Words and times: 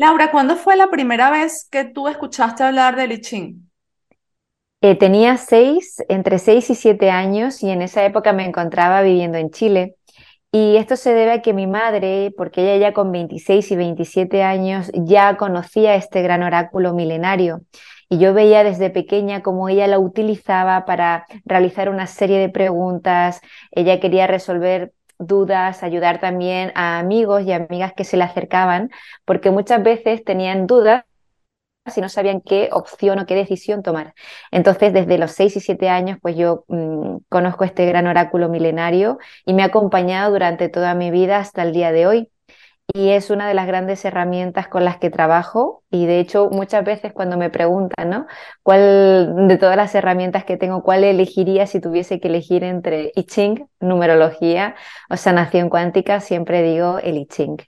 Laura, 0.00 0.30
¿cuándo 0.30 0.56
fue 0.56 0.76
la 0.76 0.88
primera 0.88 1.30
vez 1.30 1.68
que 1.70 1.84
tú 1.84 2.08
escuchaste 2.08 2.64
hablar 2.64 2.96
de 2.96 3.04
I 3.04 3.20
Ching? 3.20 3.70
Eh, 4.80 4.94
tenía 4.94 5.36
seis, 5.36 6.02
entre 6.08 6.38
seis 6.38 6.70
y 6.70 6.74
siete 6.74 7.10
años 7.10 7.62
y 7.62 7.68
en 7.68 7.82
esa 7.82 8.02
época 8.06 8.32
me 8.32 8.46
encontraba 8.46 9.02
viviendo 9.02 9.36
en 9.36 9.50
Chile. 9.50 9.96
Y 10.52 10.76
esto 10.76 10.96
se 10.96 11.12
debe 11.12 11.32
a 11.32 11.42
que 11.42 11.52
mi 11.52 11.66
madre, 11.66 12.32
porque 12.34 12.62
ella 12.62 12.88
ya 12.88 12.94
con 12.94 13.12
26 13.12 13.72
y 13.72 13.76
27 13.76 14.42
años 14.42 14.90
ya 14.94 15.36
conocía 15.36 15.96
este 15.96 16.22
gran 16.22 16.42
oráculo 16.42 16.94
milenario. 16.94 17.60
Y 18.08 18.16
yo 18.16 18.32
veía 18.32 18.64
desde 18.64 18.88
pequeña 18.88 19.42
cómo 19.42 19.68
ella 19.68 19.86
la 19.86 19.98
utilizaba 19.98 20.86
para 20.86 21.26
realizar 21.44 21.90
una 21.90 22.06
serie 22.06 22.38
de 22.38 22.48
preguntas. 22.48 23.42
Ella 23.70 24.00
quería 24.00 24.26
resolver 24.26 24.94
dudas, 25.20 25.82
ayudar 25.82 26.20
también 26.20 26.72
a 26.74 26.98
amigos 26.98 27.44
y 27.44 27.52
amigas 27.52 27.92
que 27.96 28.04
se 28.04 28.16
le 28.16 28.24
acercaban, 28.24 28.90
porque 29.24 29.50
muchas 29.50 29.82
veces 29.82 30.24
tenían 30.24 30.66
dudas 30.66 31.04
si 31.86 32.00
no 32.00 32.08
sabían 32.08 32.40
qué 32.40 32.68
opción 32.72 33.18
o 33.18 33.26
qué 33.26 33.34
decisión 33.34 33.82
tomar. 33.82 34.14
Entonces, 34.50 34.92
desde 34.92 35.18
los 35.18 35.32
6 35.32 35.56
y 35.56 35.60
7 35.60 35.88
años, 35.88 36.18
pues 36.20 36.36
yo 36.36 36.64
mm, 36.68 37.18
conozco 37.28 37.64
este 37.64 37.86
gran 37.86 38.06
oráculo 38.06 38.48
milenario 38.48 39.18
y 39.44 39.54
me 39.54 39.62
ha 39.62 39.66
acompañado 39.66 40.32
durante 40.32 40.68
toda 40.68 40.94
mi 40.94 41.10
vida 41.10 41.38
hasta 41.38 41.62
el 41.62 41.72
día 41.72 41.92
de 41.92 42.06
hoy. 42.06 42.30
Y 42.92 43.10
es 43.10 43.30
una 43.30 43.46
de 43.48 43.54
las 43.54 43.66
grandes 43.66 44.04
herramientas 44.04 44.68
con 44.68 44.84
las 44.84 44.98
que 44.98 45.10
trabajo 45.10 45.82
y 45.90 46.06
de 46.06 46.20
hecho 46.20 46.48
muchas 46.50 46.84
veces 46.84 47.12
cuando 47.12 47.36
me 47.36 47.50
preguntan, 47.50 48.10
¿no? 48.10 48.26
¿Cuál 48.62 49.48
de 49.48 49.58
todas 49.58 49.76
las 49.76 49.94
herramientas 49.94 50.44
que 50.44 50.56
tengo, 50.56 50.82
cuál 50.82 51.04
elegiría 51.04 51.66
si 51.66 51.80
tuviese 51.80 52.20
que 52.20 52.28
elegir 52.28 52.64
entre 52.64 53.12
I 53.14 53.24
Ching, 53.24 53.66
numerología 53.80 54.74
o 55.08 55.16
sanación 55.16 55.68
cuántica? 55.68 56.20
Siempre 56.20 56.62
digo 56.62 56.98
el 56.98 57.18
I 57.18 57.26
Ching. 57.26 57.58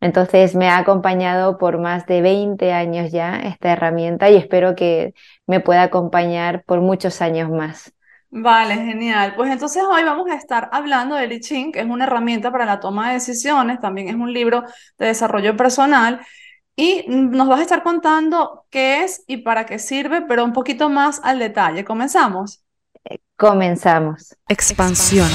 Entonces 0.00 0.54
me 0.54 0.68
ha 0.68 0.78
acompañado 0.78 1.56
por 1.58 1.78
más 1.78 2.06
de 2.06 2.20
20 2.20 2.72
años 2.72 3.10
ya 3.10 3.36
esta 3.38 3.72
herramienta 3.72 4.30
y 4.30 4.36
espero 4.36 4.74
que 4.76 5.14
me 5.46 5.60
pueda 5.60 5.82
acompañar 5.84 6.62
por 6.64 6.82
muchos 6.82 7.22
años 7.22 7.50
más. 7.50 7.93
Vale, 8.36 8.74
genial. 8.74 9.34
Pues 9.36 9.48
entonces 9.52 9.84
hoy 9.88 10.02
vamos 10.02 10.28
a 10.28 10.34
estar 10.34 10.68
hablando 10.72 11.14
de 11.14 11.32
I 11.32 11.38
Ching, 11.38 11.70
que 11.70 11.78
es 11.78 11.86
una 11.86 12.02
herramienta 12.02 12.50
para 12.50 12.66
la 12.66 12.80
toma 12.80 13.06
de 13.06 13.14
decisiones, 13.14 13.78
también 13.78 14.08
es 14.08 14.16
un 14.16 14.32
libro 14.32 14.64
de 14.98 15.06
desarrollo 15.06 15.56
personal 15.56 16.20
y 16.74 17.04
nos 17.06 17.46
vas 17.46 17.60
a 17.60 17.62
estar 17.62 17.84
contando 17.84 18.66
qué 18.70 19.04
es 19.04 19.22
y 19.28 19.36
para 19.36 19.66
qué 19.66 19.78
sirve, 19.78 20.22
pero 20.22 20.44
un 20.44 20.52
poquito 20.52 20.88
más 20.88 21.20
al 21.22 21.38
detalle. 21.38 21.84
¿Comenzamos? 21.84 22.64
Comenzamos. 23.36 24.36
Expansión. 24.48 25.30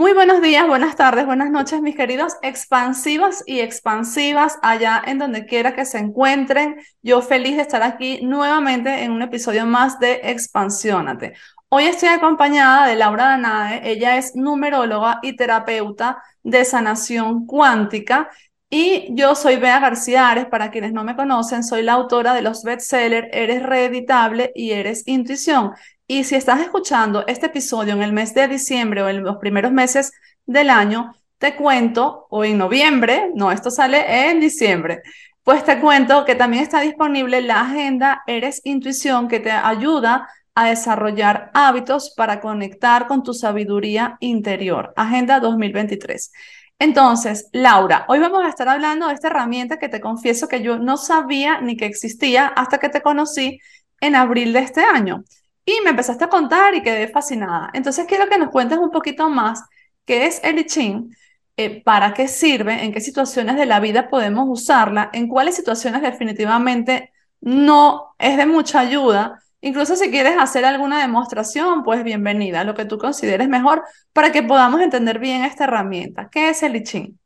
Muy 0.00 0.14
buenos 0.14 0.40
días, 0.40 0.66
buenas 0.66 0.96
tardes, 0.96 1.26
buenas 1.26 1.50
noches, 1.50 1.82
mis 1.82 1.94
queridos 1.94 2.38
expansivos 2.40 3.42
y 3.44 3.60
expansivas 3.60 4.58
allá 4.62 5.02
en 5.04 5.18
donde 5.18 5.44
quiera 5.44 5.74
que 5.74 5.84
se 5.84 5.98
encuentren. 5.98 6.80
Yo 7.02 7.20
feliz 7.20 7.56
de 7.56 7.60
estar 7.60 7.82
aquí 7.82 8.20
nuevamente 8.22 9.04
en 9.04 9.12
un 9.12 9.20
episodio 9.20 9.66
más 9.66 10.00
de 10.00 10.22
Expansiónate. 10.24 11.34
Hoy 11.68 11.84
estoy 11.84 12.08
acompañada 12.08 12.86
de 12.86 12.96
Laura 12.96 13.24
Danae. 13.24 13.82
Ella 13.84 14.16
es 14.16 14.34
numeróloga 14.34 15.18
y 15.20 15.36
terapeuta 15.36 16.22
de 16.42 16.64
sanación 16.64 17.44
cuántica. 17.44 18.30
Y 18.70 19.08
yo 19.10 19.34
soy 19.34 19.56
Bea 19.56 19.80
García 19.80 20.30
Ares, 20.30 20.46
para 20.46 20.70
quienes 20.70 20.94
no 20.94 21.04
me 21.04 21.14
conocen, 21.14 21.62
soy 21.62 21.82
la 21.82 21.92
autora 21.92 22.32
de 22.32 22.40
los 22.40 22.62
bestsellers 22.62 23.28
Eres 23.32 23.62
Reeditable 23.62 24.50
y 24.54 24.70
Eres 24.70 25.02
Intuición. 25.06 25.72
Y 26.12 26.24
si 26.24 26.34
estás 26.34 26.60
escuchando 26.60 27.24
este 27.28 27.46
episodio 27.46 27.92
en 27.92 28.02
el 28.02 28.12
mes 28.12 28.34
de 28.34 28.48
diciembre 28.48 29.00
o 29.00 29.08
en 29.08 29.22
los 29.22 29.36
primeros 29.36 29.70
meses 29.70 30.10
del 30.44 30.68
año, 30.68 31.14
te 31.38 31.54
cuento, 31.54 32.26
o 32.30 32.42
en 32.42 32.58
noviembre, 32.58 33.30
no, 33.36 33.52
esto 33.52 33.70
sale 33.70 34.28
en 34.28 34.40
diciembre, 34.40 35.02
pues 35.44 35.64
te 35.64 35.78
cuento 35.78 36.24
que 36.24 36.34
también 36.34 36.64
está 36.64 36.80
disponible 36.80 37.40
la 37.42 37.60
agenda 37.60 38.24
Eres 38.26 38.60
Intuición 38.64 39.28
que 39.28 39.38
te 39.38 39.52
ayuda 39.52 40.28
a 40.56 40.70
desarrollar 40.70 41.52
hábitos 41.54 42.12
para 42.16 42.40
conectar 42.40 43.06
con 43.06 43.22
tu 43.22 43.32
sabiduría 43.32 44.16
interior. 44.18 44.92
Agenda 44.96 45.38
2023. 45.38 46.32
Entonces, 46.80 47.48
Laura, 47.52 48.04
hoy 48.08 48.18
vamos 48.18 48.42
a 48.44 48.48
estar 48.48 48.68
hablando 48.68 49.06
de 49.06 49.14
esta 49.14 49.28
herramienta 49.28 49.78
que 49.78 49.88
te 49.88 50.00
confieso 50.00 50.48
que 50.48 50.60
yo 50.60 50.76
no 50.76 50.96
sabía 50.96 51.60
ni 51.60 51.76
que 51.76 51.86
existía 51.86 52.48
hasta 52.48 52.78
que 52.78 52.88
te 52.88 53.00
conocí 53.00 53.60
en 54.00 54.16
abril 54.16 54.52
de 54.52 54.58
este 54.58 54.80
año. 54.80 55.22
Y 55.64 55.80
me 55.84 55.90
empezaste 55.90 56.24
a 56.24 56.28
contar 56.28 56.74
y 56.74 56.82
quedé 56.82 57.08
fascinada. 57.08 57.70
Entonces 57.74 58.06
quiero 58.06 58.28
que 58.28 58.38
nos 58.38 58.50
cuentes 58.50 58.78
un 58.78 58.90
poquito 58.90 59.28
más 59.30 59.62
qué 60.04 60.26
es 60.26 60.40
el 60.42 60.58
I 60.58 60.66
Ching, 60.66 61.14
eh, 61.56 61.82
para 61.84 62.14
qué 62.14 62.26
sirve, 62.28 62.84
en 62.84 62.92
qué 62.92 63.00
situaciones 63.00 63.56
de 63.56 63.66
la 63.66 63.80
vida 63.80 64.08
podemos 64.08 64.46
usarla, 64.48 65.10
en 65.12 65.28
cuáles 65.28 65.56
situaciones 65.56 66.02
definitivamente 66.02 67.12
no 67.40 68.14
es 68.18 68.36
de 68.36 68.46
mucha 68.46 68.80
ayuda. 68.80 69.40
Incluso 69.60 69.94
si 69.96 70.10
quieres 70.10 70.36
hacer 70.38 70.64
alguna 70.64 71.00
demostración, 71.00 71.84
pues 71.84 72.02
bienvenida, 72.02 72.64
lo 72.64 72.74
que 72.74 72.86
tú 72.86 72.98
consideres 72.98 73.48
mejor 73.48 73.84
para 74.12 74.32
que 74.32 74.42
podamos 74.42 74.80
entender 74.80 75.18
bien 75.18 75.44
esta 75.44 75.64
herramienta. 75.64 76.30
¿Qué 76.30 76.50
es 76.50 76.62
el 76.62 76.76
I 76.76 76.82
Ching? 76.84 77.19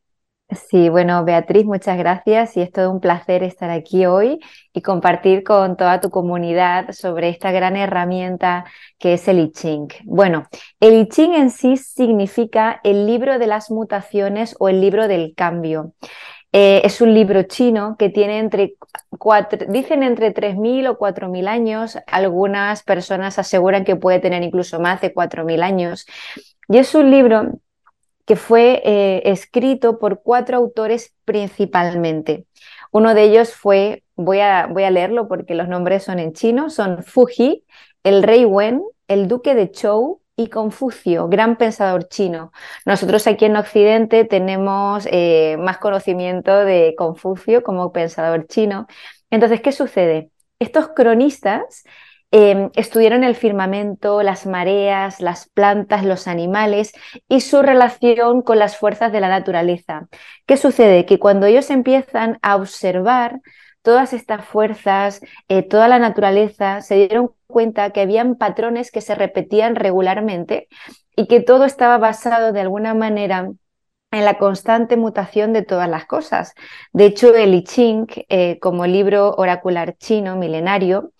Sí, 0.69 0.89
bueno, 0.89 1.25
Beatriz, 1.25 1.65
muchas 1.65 1.97
gracias 1.97 2.55
y 2.55 2.61
es 2.61 2.71
todo 2.71 2.91
un 2.91 2.99
placer 2.99 3.41
estar 3.43 3.71
aquí 3.71 4.05
hoy 4.05 4.39
y 4.73 4.81
compartir 4.83 5.43
con 5.43 5.75
toda 5.75 5.99
tu 5.99 6.11
comunidad 6.11 6.91
sobre 6.91 7.29
esta 7.29 7.51
gran 7.51 7.75
herramienta 7.75 8.63
que 8.99 9.15
es 9.15 9.27
el 9.27 9.39
I 9.39 9.51
Ching. 9.51 9.87
Bueno, 10.05 10.45
el 10.79 10.93
I 11.01 11.09
Ching 11.09 11.33
en 11.33 11.49
sí 11.49 11.77
significa 11.77 12.79
el 12.83 13.07
libro 13.07 13.39
de 13.39 13.47
las 13.47 13.71
mutaciones 13.71 14.55
o 14.59 14.69
el 14.69 14.81
libro 14.81 15.07
del 15.07 15.33
cambio. 15.35 15.93
Eh, 16.53 16.81
es 16.85 17.01
un 17.01 17.13
libro 17.13 17.43
chino 17.43 17.97
que 17.97 18.09
tiene 18.09 18.39
entre 18.39 18.75
cuatro, 19.19 19.59
dicen 19.69 20.03
entre 20.03 20.31
3.000 20.31 20.87
o 20.87 20.97
4.000 20.97 21.47
años, 21.49 21.97
algunas 22.07 22.83
personas 22.83 23.39
aseguran 23.39 23.83
que 23.83 23.97
puede 23.97 24.19
tener 24.19 24.43
incluso 24.43 24.79
más 24.79 25.01
de 25.01 25.13
4.000 25.13 25.63
años. 25.63 26.05
Y 26.69 26.77
es 26.77 26.95
un 26.95 27.11
libro 27.11 27.51
que 28.25 28.35
fue 28.35 28.81
eh, 28.83 29.21
escrito 29.25 29.99
por 29.99 30.21
cuatro 30.21 30.57
autores 30.57 31.13
principalmente. 31.25 32.45
Uno 32.91 33.13
de 33.13 33.23
ellos 33.23 33.53
fue, 33.53 34.03
voy 34.15 34.39
a, 34.39 34.67
voy 34.67 34.83
a 34.83 34.91
leerlo 34.91 35.27
porque 35.27 35.55
los 35.55 35.67
nombres 35.67 36.03
son 36.03 36.19
en 36.19 36.33
chino, 36.33 36.69
son 36.69 37.03
Fuji, 37.03 37.63
el 38.03 38.23
rey 38.23 38.45
Wen, 38.45 38.81
el 39.07 39.27
duque 39.27 39.53
de 39.55 39.71
Zhou 39.73 40.21
y 40.35 40.47
Confucio, 40.47 41.27
gran 41.27 41.57
pensador 41.57 42.07
chino. 42.09 42.51
Nosotros 42.85 43.25
aquí 43.27 43.45
en 43.45 43.55
Occidente 43.55 44.25
tenemos 44.25 45.07
eh, 45.11 45.57
más 45.59 45.77
conocimiento 45.77 46.65
de 46.65 46.93
Confucio 46.97 47.63
como 47.63 47.91
pensador 47.91 48.47
chino. 48.47 48.87
Entonces, 49.29 49.61
¿qué 49.61 49.71
sucede? 49.71 50.31
Estos 50.59 50.89
cronistas 50.89 51.83
Em, 52.37 52.69
estudiaron 52.75 53.23
el 53.23 53.33
firmamento, 53.33 54.21
las 54.21 54.45
mareas, 54.45 55.21
las 55.21 55.47
plantas, 55.47 56.03
los 56.03 56.27
animales 56.27 56.91
y 57.29 57.39
su 57.39 57.61
relación 57.61 58.41
con 58.41 58.59
las 58.59 58.75
fuerzas 58.75 59.13
de 59.13 59.21
la 59.21 59.29
naturaleza. 59.29 60.09
¿Qué 60.45 60.57
sucede? 60.57 61.05
Que 61.05 61.17
cuando 61.17 61.45
ellos 61.45 61.69
empiezan 61.69 62.37
a 62.41 62.57
observar 62.57 63.39
todas 63.83 64.11
estas 64.11 64.43
fuerzas, 64.43 65.21
eh, 65.47 65.63
toda 65.63 65.87
la 65.87 65.97
naturaleza, 65.97 66.81
se 66.81 66.95
dieron 66.95 67.31
cuenta 67.47 67.91
que 67.91 68.01
habían 68.01 68.35
patrones 68.35 68.91
que 68.91 68.99
se 68.99 69.15
repetían 69.15 69.75
regularmente 69.75 70.67
y 71.15 71.27
que 71.27 71.39
todo 71.39 71.63
estaba 71.63 71.97
basado 71.99 72.51
de 72.51 72.59
alguna 72.59 72.93
manera 72.93 73.49
en 74.11 74.25
la 74.25 74.37
constante 74.37 74.97
mutación 74.97 75.53
de 75.53 75.61
todas 75.61 75.89
las 75.89 76.05
cosas. 76.05 76.53
De 76.91 77.05
hecho, 77.05 77.33
el 77.33 77.53
I 77.53 77.63
Ching, 77.63 78.07
eh, 78.27 78.59
como 78.59 78.85
libro 78.87 79.35
oracular 79.37 79.95
chino 79.97 80.35
milenario, 80.35 81.13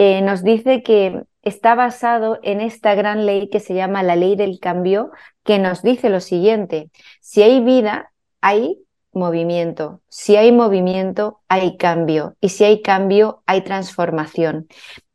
eh, 0.00 0.22
nos 0.22 0.42
dice 0.42 0.82
que 0.82 1.24
está 1.42 1.74
basado 1.74 2.38
en 2.42 2.62
esta 2.62 2.94
gran 2.94 3.26
ley 3.26 3.50
que 3.50 3.60
se 3.60 3.74
llama 3.74 4.02
la 4.02 4.16
ley 4.16 4.34
del 4.34 4.58
cambio, 4.58 5.10
que 5.44 5.58
nos 5.58 5.82
dice 5.82 6.08
lo 6.08 6.20
siguiente, 6.20 6.90
si 7.20 7.42
hay 7.42 7.60
vida, 7.60 8.10
hay 8.40 8.78
movimiento, 9.12 10.00
si 10.08 10.36
hay 10.36 10.52
movimiento, 10.52 11.42
hay 11.48 11.76
cambio, 11.76 12.34
y 12.40 12.48
si 12.48 12.64
hay 12.64 12.80
cambio, 12.80 13.42
hay 13.44 13.60
transformación. 13.60 14.68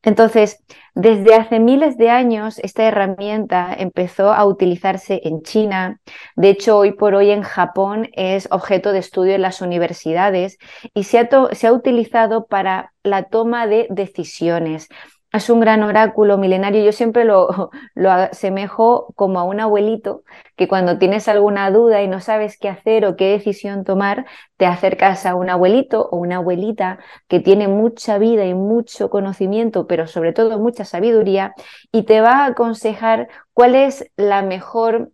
Entonces, 0.05 0.63
desde 0.93 1.33
hace 1.33 1.59
miles 1.59 1.97
de 1.97 2.11
años, 2.11 2.59
esta 2.59 2.83
herramienta 2.83 3.75
empezó 3.77 4.31
a 4.31 4.45
utilizarse 4.45 5.19
en 5.23 5.41
China. 5.41 5.99
De 6.35 6.49
hecho, 6.49 6.77
hoy 6.77 6.93
por 6.93 7.15
hoy 7.15 7.31
en 7.31 7.41
Japón 7.41 8.09
es 8.13 8.47
objeto 8.51 8.91
de 8.91 8.99
estudio 8.99 9.33
en 9.33 9.41
las 9.41 9.61
universidades 9.61 10.59
y 10.93 11.03
se 11.03 11.19
ha, 11.19 11.29
se 11.53 11.67
ha 11.67 11.73
utilizado 11.73 12.45
para 12.45 12.93
la 13.03 13.23
toma 13.23 13.65
de 13.65 13.87
decisiones 13.89 14.89
es 15.37 15.49
un 15.49 15.59
gran 15.59 15.83
oráculo 15.83 16.37
milenario. 16.37 16.83
Yo 16.83 16.91
siempre 16.91 17.25
lo, 17.25 17.71
lo 17.95 18.11
asemejo 18.11 19.13
como 19.15 19.39
a 19.39 19.43
un 19.43 19.59
abuelito 19.59 20.23
que 20.55 20.67
cuando 20.67 20.97
tienes 20.97 21.27
alguna 21.27 21.69
duda 21.71 22.01
y 22.01 22.07
no 22.07 22.21
sabes 22.21 22.57
qué 22.57 22.69
hacer 22.69 23.05
o 23.05 23.15
qué 23.15 23.31
decisión 23.31 23.83
tomar, 23.83 24.25
te 24.57 24.65
acercas 24.65 25.25
a 25.25 25.35
un 25.35 25.49
abuelito 25.49 26.07
o 26.11 26.17
una 26.17 26.37
abuelita 26.37 26.99
que 27.27 27.39
tiene 27.39 27.67
mucha 27.67 28.17
vida 28.17 28.45
y 28.45 28.53
mucho 28.53 29.09
conocimiento, 29.09 29.87
pero 29.87 30.07
sobre 30.07 30.33
todo 30.33 30.59
mucha 30.59 30.85
sabiduría, 30.85 31.53
y 31.91 32.03
te 32.03 32.21
va 32.21 32.43
a 32.43 32.45
aconsejar 32.47 33.27
cuál 33.53 33.75
es 33.75 34.09
la 34.17 34.41
mejor 34.41 35.11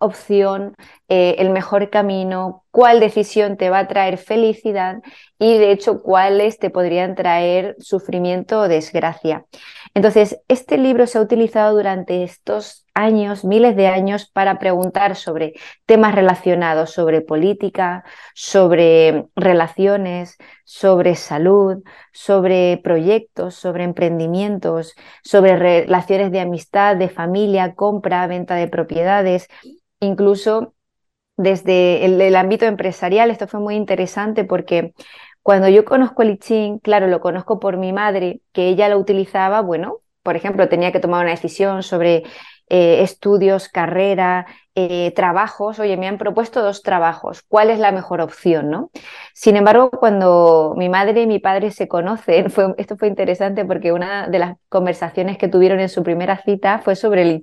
opción, 0.00 0.74
eh, 1.14 1.36
el 1.40 1.50
mejor 1.50 1.90
camino, 1.90 2.64
cuál 2.70 2.98
decisión 2.98 3.58
te 3.58 3.68
va 3.68 3.80
a 3.80 3.86
traer 3.86 4.16
felicidad 4.16 5.02
y 5.38 5.58
de 5.58 5.70
hecho 5.70 6.00
cuáles 6.00 6.58
te 6.58 6.70
podrían 6.70 7.14
traer 7.14 7.76
sufrimiento 7.80 8.60
o 8.60 8.68
desgracia. 8.68 9.44
Entonces, 9.92 10.40
este 10.48 10.78
libro 10.78 11.06
se 11.06 11.18
ha 11.18 11.20
utilizado 11.20 11.76
durante 11.76 12.22
estos 12.22 12.86
años, 12.94 13.44
miles 13.44 13.76
de 13.76 13.88
años, 13.88 14.24
para 14.26 14.58
preguntar 14.58 15.14
sobre 15.14 15.52
temas 15.84 16.14
relacionados 16.14 16.92
sobre 16.92 17.20
política, 17.20 18.04
sobre 18.34 19.26
relaciones, 19.36 20.38
sobre 20.64 21.14
salud, 21.14 21.82
sobre 22.14 22.80
proyectos, 22.82 23.54
sobre 23.54 23.84
emprendimientos, 23.84 24.94
sobre 25.22 25.56
relaciones 25.56 26.32
de 26.32 26.40
amistad, 26.40 26.96
de 26.96 27.10
familia, 27.10 27.74
compra, 27.74 28.26
venta 28.26 28.54
de 28.54 28.68
propiedades, 28.68 29.48
incluso 30.00 30.72
desde 31.36 32.04
el, 32.04 32.36
ámbito 32.36 32.66
empresarial. 32.66 33.30
Esto 33.30 33.46
fue 33.46 33.60
muy 33.60 33.74
interesante 33.74 34.44
porque 34.44 34.94
cuando 35.42 35.68
yo 35.68 35.84
conozco 35.84 36.22
el 36.22 36.30
I 36.32 36.38
Ching, 36.38 36.78
claro, 36.78 37.08
lo 37.08 37.20
conozco 37.20 37.58
por 37.58 37.76
mi 37.76 37.92
madre, 37.92 38.40
que 38.52 38.68
ella 38.68 38.88
lo 38.88 38.98
utilizaba, 38.98 39.60
bueno, 39.60 39.98
por 40.22 40.36
ejemplo, 40.36 40.68
tenía 40.68 40.92
que 40.92 41.00
tomar 41.00 41.22
una 41.22 41.32
decisión 41.32 41.82
sobre 41.82 42.22
eh, 42.68 43.02
estudios, 43.02 43.68
carrera, 43.68 44.46
eh, 44.74 45.12
trabajos, 45.14 45.78
oye, 45.80 45.98
me 45.98 46.08
han 46.08 46.16
propuesto 46.16 46.62
dos 46.62 46.82
trabajos, 46.82 47.42
¿cuál 47.46 47.68
es 47.68 47.78
la 47.78 47.92
mejor 47.92 48.22
opción? 48.22 48.70
¿no? 48.70 48.90
Sin 49.34 49.56
embargo, 49.56 49.90
cuando 49.90 50.72
mi 50.78 50.88
madre 50.88 51.22
y 51.22 51.26
mi 51.26 51.38
padre 51.40 51.70
se 51.70 51.88
conocen, 51.88 52.50
fue, 52.50 52.74
esto 52.78 52.96
fue 52.96 53.08
interesante 53.08 53.66
porque 53.66 53.92
una 53.92 54.28
de 54.28 54.38
las 54.38 54.56
conversaciones 54.70 55.36
que 55.36 55.48
tuvieron 55.48 55.78
en 55.78 55.90
su 55.90 56.02
primera 56.02 56.38
cita 56.38 56.78
fue 56.78 56.96
sobre 56.96 57.20
el 57.20 57.32
I 57.32 57.42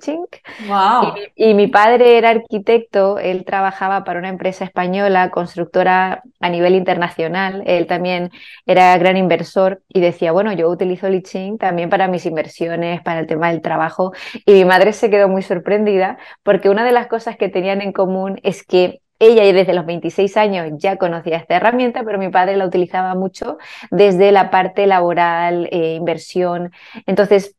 Wow. 0.68 1.14
Y, 1.36 1.54
mi 1.54 1.68
padre 1.68 2.18
era 2.18 2.30
arquitecto, 2.30 3.20
él 3.20 3.46
trabajaba 3.46 4.04
para 4.04 4.18
una 4.18 4.30
empresa 4.30 4.64
española, 4.64 5.30
constructora 5.30 6.24
a 6.40 6.50
nivel 6.50 6.74
internacional, 6.74 7.64
él 7.68 7.86
también 7.86 8.32
era 8.66 8.98
gran 8.98 9.18
inversor 9.18 9.82
y 9.88 10.00
decía, 10.00 10.32
bueno, 10.32 10.52
yo 10.54 10.68
utilizo 10.70 11.08
el 11.08 11.16
I 11.16 11.58
también 11.60 11.90
para 11.90 12.08
mis 12.08 12.26
inversiones, 12.26 13.02
para 13.02 13.20
el 13.20 13.28
tema 13.28 13.52
del 13.52 13.62
trabajo, 13.62 14.14
y 14.46 14.54
mi 14.54 14.66
madre 14.66 14.94
se 14.94 15.10
quedó 15.10 15.28
muy 15.28 15.44
sorprendida 15.44 16.18
porque 16.44 16.70
una 16.70 16.84
de 16.84 16.92
las 16.92 17.08
cosas 17.08 17.19
que 17.38 17.50
tenían 17.50 17.82
en 17.82 17.92
común 17.92 18.40
es 18.44 18.64
que 18.64 19.02
ella 19.20 19.44
desde 19.54 19.74
los 19.74 19.86
26 19.86 20.38
años 20.38 20.68
ya 20.78 20.98
conocía 20.98 21.38
esta 21.38 21.56
herramienta, 21.58 22.04
pero 22.04 22.18
mi 22.18 22.30
padre 22.30 22.56
la 22.56 22.66
utilizaba 22.66 23.16
mucho 23.16 23.58
desde 23.92 24.32
la 24.32 24.50
parte 24.50 24.88
laboral, 24.88 25.68
eh, 25.72 25.96
inversión. 25.96 26.72
Entonces, 27.06 27.56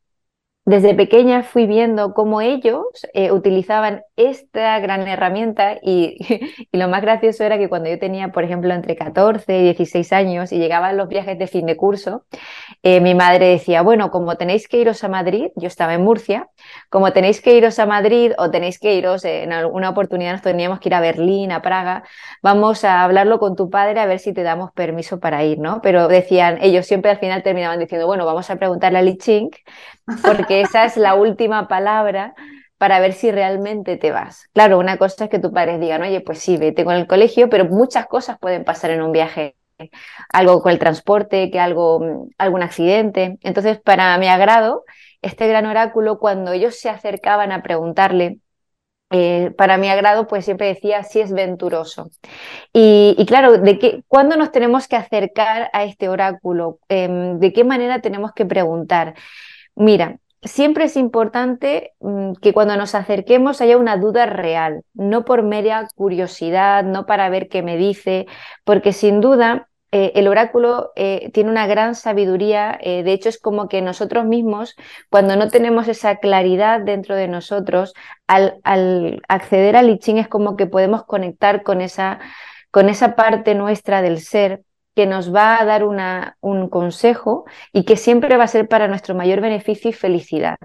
desde 0.66 0.94
pequeña 0.94 1.42
fui 1.42 1.66
viendo 1.66 2.12
cómo 2.12 2.42
ellos 2.42 2.84
eh, 3.14 3.32
utilizaban 3.32 4.02
esta 4.16 4.78
gran 4.78 5.08
herramienta 5.08 5.78
y, 5.82 6.16
y, 6.70 6.76
lo 6.76 6.88
más 6.88 7.00
gracioso 7.00 7.44
era 7.44 7.56
que 7.56 7.68
cuando 7.68 7.88
yo 7.88 7.98
tenía, 7.98 8.28
por 8.28 8.44
ejemplo, 8.44 8.72
entre 8.74 8.94
14 8.94 9.58
y 9.58 9.62
16 9.62 10.12
años 10.12 10.52
y 10.52 10.58
llegaban 10.58 10.96
los 10.98 11.08
viajes 11.08 11.38
de 11.38 11.46
fin 11.46 11.64
de 11.64 11.76
curso, 11.76 12.24
eh, 12.82 13.00
mi 13.00 13.14
madre 13.14 13.48
decía, 13.48 13.80
bueno, 13.82 14.10
como 14.10 14.36
tenéis 14.36 14.68
que 14.68 14.78
iros 14.78 15.02
a 15.02 15.08
Madrid, 15.08 15.48
yo 15.56 15.66
estaba 15.66 15.94
en 15.94 16.02
Murcia, 16.02 16.48
como 16.90 17.12
tenéis 17.12 17.40
que 17.40 17.56
iros 17.56 17.78
a 17.78 17.86
Madrid 17.86 18.32
o 18.36 18.50
tenéis 18.50 18.78
que 18.78 18.94
iros, 18.94 19.24
eh, 19.24 19.44
en 19.44 19.52
alguna 19.54 19.88
oportunidad 19.90 20.32
nos 20.32 20.42
teníamos 20.42 20.78
que 20.78 20.90
ir 20.90 20.94
a 20.94 21.00
Berlín, 21.00 21.52
a 21.52 21.62
Praga, 21.62 22.04
vamos 22.42 22.84
a 22.84 23.02
hablarlo 23.02 23.38
con 23.38 23.56
tu 23.56 23.70
padre 23.70 23.98
a 23.98 24.06
ver 24.06 24.18
si 24.18 24.34
te 24.34 24.42
damos 24.42 24.72
permiso 24.72 25.20
para 25.20 25.42
ir, 25.42 25.58
¿no? 25.58 25.80
Pero 25.82 26.06
decían, 26.06 26.58
ellos 26.60 26.86
siempre 26.86 27.10
al 27.10 27.18
final 27.18 27.42
terminaban 27.42 27.78
diciendo, 27.78 28.06
bueno, 28.06 28.26
vamos 28.26 28.50
a 28.50 28.56
preguntarle 28.56 28.98
a 28.98 29.02
Li 29.02 29.16
Ching 29.16 29.50
porque 30.22 30.49
esa 30.60 30.84
es 30.84 30.96
la 30.96 31.14
última 31.14 31.68
palabra 31.68 32.34
para 32.78 32.98
ver 32.98 33.12
si 33.12 33.30
realmente 33.30 33.96
te 33.96 34.10
vas. 34.10 34.48
Claro, 34.54 34.78
una 34.78 34.96
cosa 34.96 35.24
es 35.24 35.30
que 35.30 35.38
tus 35.38 35.52
padres 35.52 35.80
digan, 35.80 36.02
oye, 36.02 36.20
pues 36.22 36.38
sí, 36.38 36.56
vete 36.56 36.84
con 36.84 36.94
el 36.94 37.06
colegio, 37.06 37.50
pero 37.50 37.66
muchas 37.66 38.06
cosas 38.06 38.38
pueden 38.38 38.64
pasar 38.64 38.90
en 38.90 39.02
un 39.02 39.12
viaje. 39.12 39.54
Algo 40.30 40.62
con 40.62 40.72
el 40.72 40.78
transporte, 40.78 41.50
que 41.50 41.60
algo, 41.60 42.00
mm, 42.00 42.30
algún 42.38 42.62
accidente. 42.62 43.38
Entonces, 43.42 43.80
para 43.80 44.16
mi 44.18 44.28
agrado, 44.28 44.84
este 45.22 45.46
gran 45.48 45.66
oráculo, 45.66 46.18
cuando 46.18 46.52
ellos 46.52 46.76
se 46.78 46.88
acercaban 46.88 47.52
a 47.52 47.62
preguntarle, 47.62 48.38
eh, 49.10 49.52
para 49.58 49.76
mi 49.76 49.88
agrado, 49.88 50.26
pues 50.28 50.44
siempre 50.44 50.68
decía 50.68 51.02
si 51.02 51.20
es 51.20 51.32
venturoso. 51.32 52.10
Y, 52.72 53.24
claro, 53.26 53.58
¿de 53.58 53.78
qué, 53.78 54.04
¿cuándo 54.08 54.36
nos 54.36 54.52
tenemos 54.52 54.88
que 54.88 54.96
acercar 54.96 55.70
a 55.72 55.84
este 55.84 56.08
oráculo? 56.08 56.78
Em, 56.88 57.38
¿De 57.40 57.52
qué 57.52 57.64
manera 57.64 58.00
tenemos 58.00 58.32
que 58.32 58.46
preguntar? 58.46 59.14
Mira, 59.74 60.18
siempre 60.42 60.84
es 60.84 60.96
importante 60.96 61.92
mm, 62.00 62.34
que 62.40 62.52
cuando 62.52 62.76
nos 62.76 62.94
acerquemos 62.94 63.60
haya 63.60 63.76
una 63.76 63.96
duda 63.96 64.26
real, 64.26 64.82
no 64.94 65.24
por 65.24 65.42
mera 65.42 65.88
curiosidad, 65.94 66.84
no 66.84 67.06
para 67.06 67.28
ver 67.28 67.48
qué 67.48 67.62
me 67.62 67.76
dice, 67.76 68.26
porque 68.64 68.92
sin 68.92 69.20
duda 69.20 69.68
eh, 69.92 70.12
el 70.14 70.28
oráculo 70.28 70.92
eh, 70.94 71.30
tiene 71.32 71.50
una 71.50 71.66
gran 71.66 71.94
sabiduría, 71.96 72.78
eh, 72.80 73.02
de 73.02 73.12
hecho 73.12 73.28
es 73.28 73.38
como 73.40 73.68
que 73.68 73.82
nosotros 73.82 74.24
mismos, 74.24 74.76
cuando 75.10 75.36
no 75.36 75.48
tenemos 75.48 75.88
esa 75.88 76.16
claridad 76.16 76.80
dentro 76.80 77.16
de 77.16 77.26
nosotros, 77.28 77.92
al, 78.28 78.60
acceder 79.28 79.76
al 79.76 79.90
I 79.90 79.98
Ching 79.98 80.18
es 80.18 80.28
como 80.28 80.56
que 80.56 80.66
podemos 80.66 81.04
conectar 81.04 81.62
con 81.64 81.80
esa, 81.80 82.20
con 82.70 82.88
esa 82.88 83.16
parte 83.16 83.54
nuestra 83.54 84.00
del 84.00 84.20
ser 84.20 84.62
que 84.94 85.06
nos 85.06 85.34
va 85.34 85.60
a 85.60 85.64
dar 85.64 85.84
una, 85.84 86.36
un 86.40 86.68
consejo 86.68 87.44
y 87.72 87.84
que 87.84 87.96
siempre 87.96 88.36
va 88.36 88.44
a 88.44 88.48
ser 88.48 88.68
para 88.68 88.88
nuestro 88.88 89.14
mayor 89.14 89.40
beneficio 89.40 89.90
y 89.90 89.92
felicidad. 89.92 90.56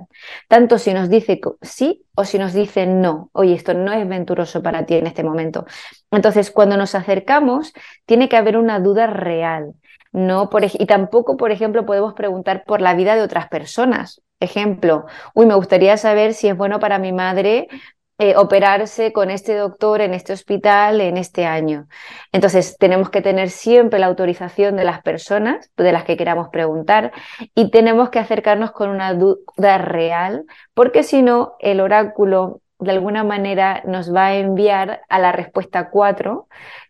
Tanto 0.48 0.78
si 0.78 0.94
nos 0.94 1.10
dice 1.10 1.40
sí 1.62 2.06
o 2.16 2.26
si 2.26 2.40
nos 2.40 2.54
dice 2.54 2.88
no, 2.88 3.30
oye, 3.34 3.54
esto 3.54 3.74
no 3.74 3.94
es 3.94 4.08
venturoso 4.08 4.64
para 4.64 4.86
ti 4.86 4.96
en 4.96 5.08
este 5.08 5.24
momento. 5.24 5.66
Entonces, 6.12 6.52
cuando 6.52 6.78
nos 6.78 6.96
acercamos, 6.96 7.74
tiene 8.06 8.30
que 8.30 8.38
haber 8.38 8.58
una 8.58 8.80
duda 8.80 9.08
real. 9.08 9.74
No 10.12 10.50
por, 10.50 10.64
y 10.64 10.86
tampoco, 10.86 11.36
por 11.38 11.52
ejemplo, 11.52 11.86
podemos 11.86 12.14
preguntar 12.14 12.64
por 12.66 12.82
la 12.82 12.94
vida 12.96 13.16
de 13.16 13.22
otras 13.22 13.50
personas. 13.50 14.22
Ejemplo, 14.40 15.06
uy, 15.34 15.46
me 15.46 15.56
gustaría 15.56 15.98
saber 15.98 16.34
si 16.34 16.48
es 16.48 16.58
bueno 16.58 16.80
para 16.80 17.00
mi 17.00 17.12
madre 17.14 17.68
eh, 18.18 18.36
operarse 18.38 19.12
con 19.12 19.30
este 19.30 19.56
doctor 19.56 20.02
en 20.02 20.14
este 20.14 20.32
hospital 20.34 21.02
en 21.02 21.18
este 21.18 21.46
año. 21.46 21.88
Entonces, 22.32 22.78
tenemos 22.78 23.10
que 23.10 23.22
tener 23.22 23.50
siempre 23.50 24.00
la 24.00 24.06
autorización 24.06 24.78
de 24.78 24.86
las 24.86 25.02
personas 25.02 25.70
de 25.76 25.92
las 25.92 26.06
que 26.06 26.16
queramos 26.16 26.50
preguntar 26.50 27.12
y 27.54 27.72
tenemos 27.72 28.10
que 28.10 28.20
acercarnos 28.20 28.72
con 28.72 28.90
una 28.90 29.14
duda 29.14 29.78
real, 29.80 30.46
porque 30.74 31.04
si 31.04 31.22
no, 31.22 31.56
el 31.60 31.82
oráculo 31.82 32.62
de 32.80 32.92
alguna 32.92 33.24
manera 33.24 33.82
nos 33.86 34.14
va 34.14 34.28
a 34.28 34.36
enviar 34.36 35.02
a 35.10 35.20
la 35.20 35.32
respuesta 35.32 35.90
4, 35.90 36.48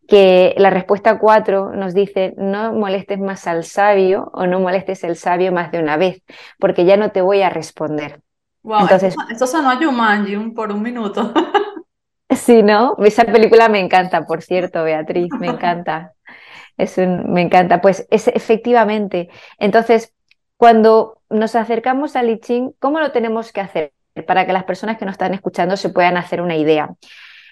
que 0.08 0.54
la 0.58 0.70
respuesta 0.70 1.20
4 1.20 1.74
nos 1.74 1.94
dice 1.94 2.34
no 2.38 2.74
molestes 2.74 3.20
más 3.20 3.48
al 3.48 3.64
sabio 3.64 4.30
o 4.34 4.46
no 4.48 4.60
molestes 4.60 5.04
al 5.04 5.16
sabio 5.16 5.52
más 5.52 5.72
de 5.72 5.80
una 5.80 5.98
vez, 5.98 6.24
porque 6.60 6.86
ya 6.86 6.98
no 6.98 7.12
te 7.12 7.22
voy 7.22 7.42
a 7.42 7.50
responder. 7.50 8.25
Wow, 8.66 8.82
Entonces, 8.82 9.16
esto, 9.30 9.46
sonó 9.46 9.70
a 9.70 9.76
Jumanji 9.78 10.38
por 10.50 10.72
un 10.72 10.82
minuto. 10.82 11.32
Sí, 12.36 12.64
¿no? 12.64 12.98
Esa 12.98 13.24
película 13.24 13.70
me 13.70 13.80
encanta, 13.80 14.26
por 14.26 14.42
cierto, 14.42 14.84
Beatriz, 14.84 15.30
me 15.40 15.46
encanta. 15.46 16.14
Es 16.76 16.98
me 16.98 17.44
encanta. 17.44 17.82
Pues 17.82 18.08
es 18.10 18.28
efectivamente. 18.28 19.30
Entonces, 19.60 20.12
cuando 20.58 21.22
nos 21.30 21.56
acercamos 21.56 22.16
al 22.16 22.32
I 22.32 22.40
Ching, 22.40 22.74
¿cómo 22.80 23.00
lo 23.00 23.12
tenemos 23.12 23.54
que 23.54 23.62
hacer? 23.62 23.94
Para 24.26 24.48
que 24.48 24.54
las 24.54 24.64
personas 24.64 24.98
que 24.98 25.06
nos 25.06 25.14
están 25.14 25.36
escuchando 25.36 25.78
se 25.78 25.90
puedan 25.90 26.18
hacer 26.18 26.42
una 26.42 26.56
idea. 26.56 26.90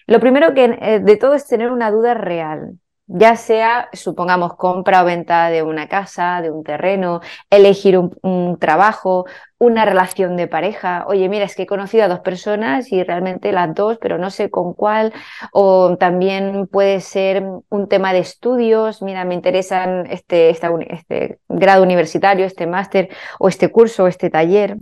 Lo 0.07 0.19
primero 0.19 0.55
que 0.55 0.77
eh, 0.81 0.99
de 0.99 1.17
todo 1.17 1.35
es 1.35 1.47
tener 1.47 1.71
una 1.71 1.91
duda 1.91 2.15
real 2.15 2.79
ya 3.15 3.35
sea, 3.35 3.89
supongamos, 3.93 4.55
compra 4.55 5.03
o 5.03 5.05
venta 5.05 5.51
de 5.51 5.61
una 5.61 5.87
casa, 5.87 6.41
de 6.41 6.49
un 6.49 6.63
terreno, 6.63 7.21
elegir 7.51 7.95
un, 7.99 8.57
trabajo, 8.59 9.25
una 9.59 9.85
relación 9.85 10.35
de 10.35 10.47
pareja. 10.47 11.05
Oye, 11.07 11.29
mira, 11.29 11.45
es 11.45 11.55
que 11.55 11.63
he 11.63 11.67
conocido 11.67 12.05
a 12.05 12.07
dos 12.07 12.21
personas 12.21 12.91
y 12.91 13.03
realmente 13.03 13.51
las 13.51 13.75
dos, 13.75 13.99
pero 14.01 14.17
no 14.17 14.31
sé 14.31 14.49
con 14.49 14.73
cuál. 14.73 15.13
O 15.51 15.95
también 15.97 16.65
puede 16.65 17.01
ser 17.01 17.43
un 17.69 17.87
tema 17.87 18.13
de 18.13 18.19
estudios. 18.19 19.03
Mira, 19.03 19.25
me 19.25 19.35
interesan 19.35 20.07
este, 20.09 20.49
este 20.49 21.39
grado 21.49 21.83
universitario, 21.83 22.45
este 22.47 22.65
máster 22.65 23.09
o 23.37 23.47
este 23.47 23.69
curso 23.69 24.05
o 24.05 24.07
este 24.07 24.31
taller. 24.31 24.77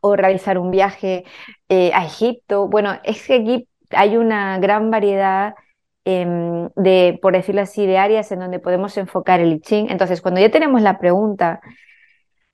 O 0.00 0.16
realizar 0.16 0.58
un 0.58 0.72
viaje 0.72 1.24
eh, 1.68 1.92
a 1.94 2.04
Egipto. 2.04 2.66
Bueno, 2.68 2.98
es 3.04 3.24
que 3.24 3.34
aquí 3.34 3.68
hay 3.90 4.16
una 4.16 4.58
gran 4.58 4.90
variedad 4.90 5.54
Em, 6.06 6.68
de, 6.76 7.18
por 7.22 7.32
decirlo 7.32 7.62
así, 7.62 7.86
de 7.86 7.96
áreas 7.96 8.30
en 8.30 8.40
donde 8.40 8.58
podemos 8.58 8.96
enfocar 8.98 9.40
el 9.40 9.54
I 9.54 9.60
Ching. 9.60 9.90
Entonces, 9.90 10.20
cuando 10.20 10.40
ya 10.40 10.50
tenemos 10.50 10.82
la 10.82 10.98
pregunta, 10.98 11.60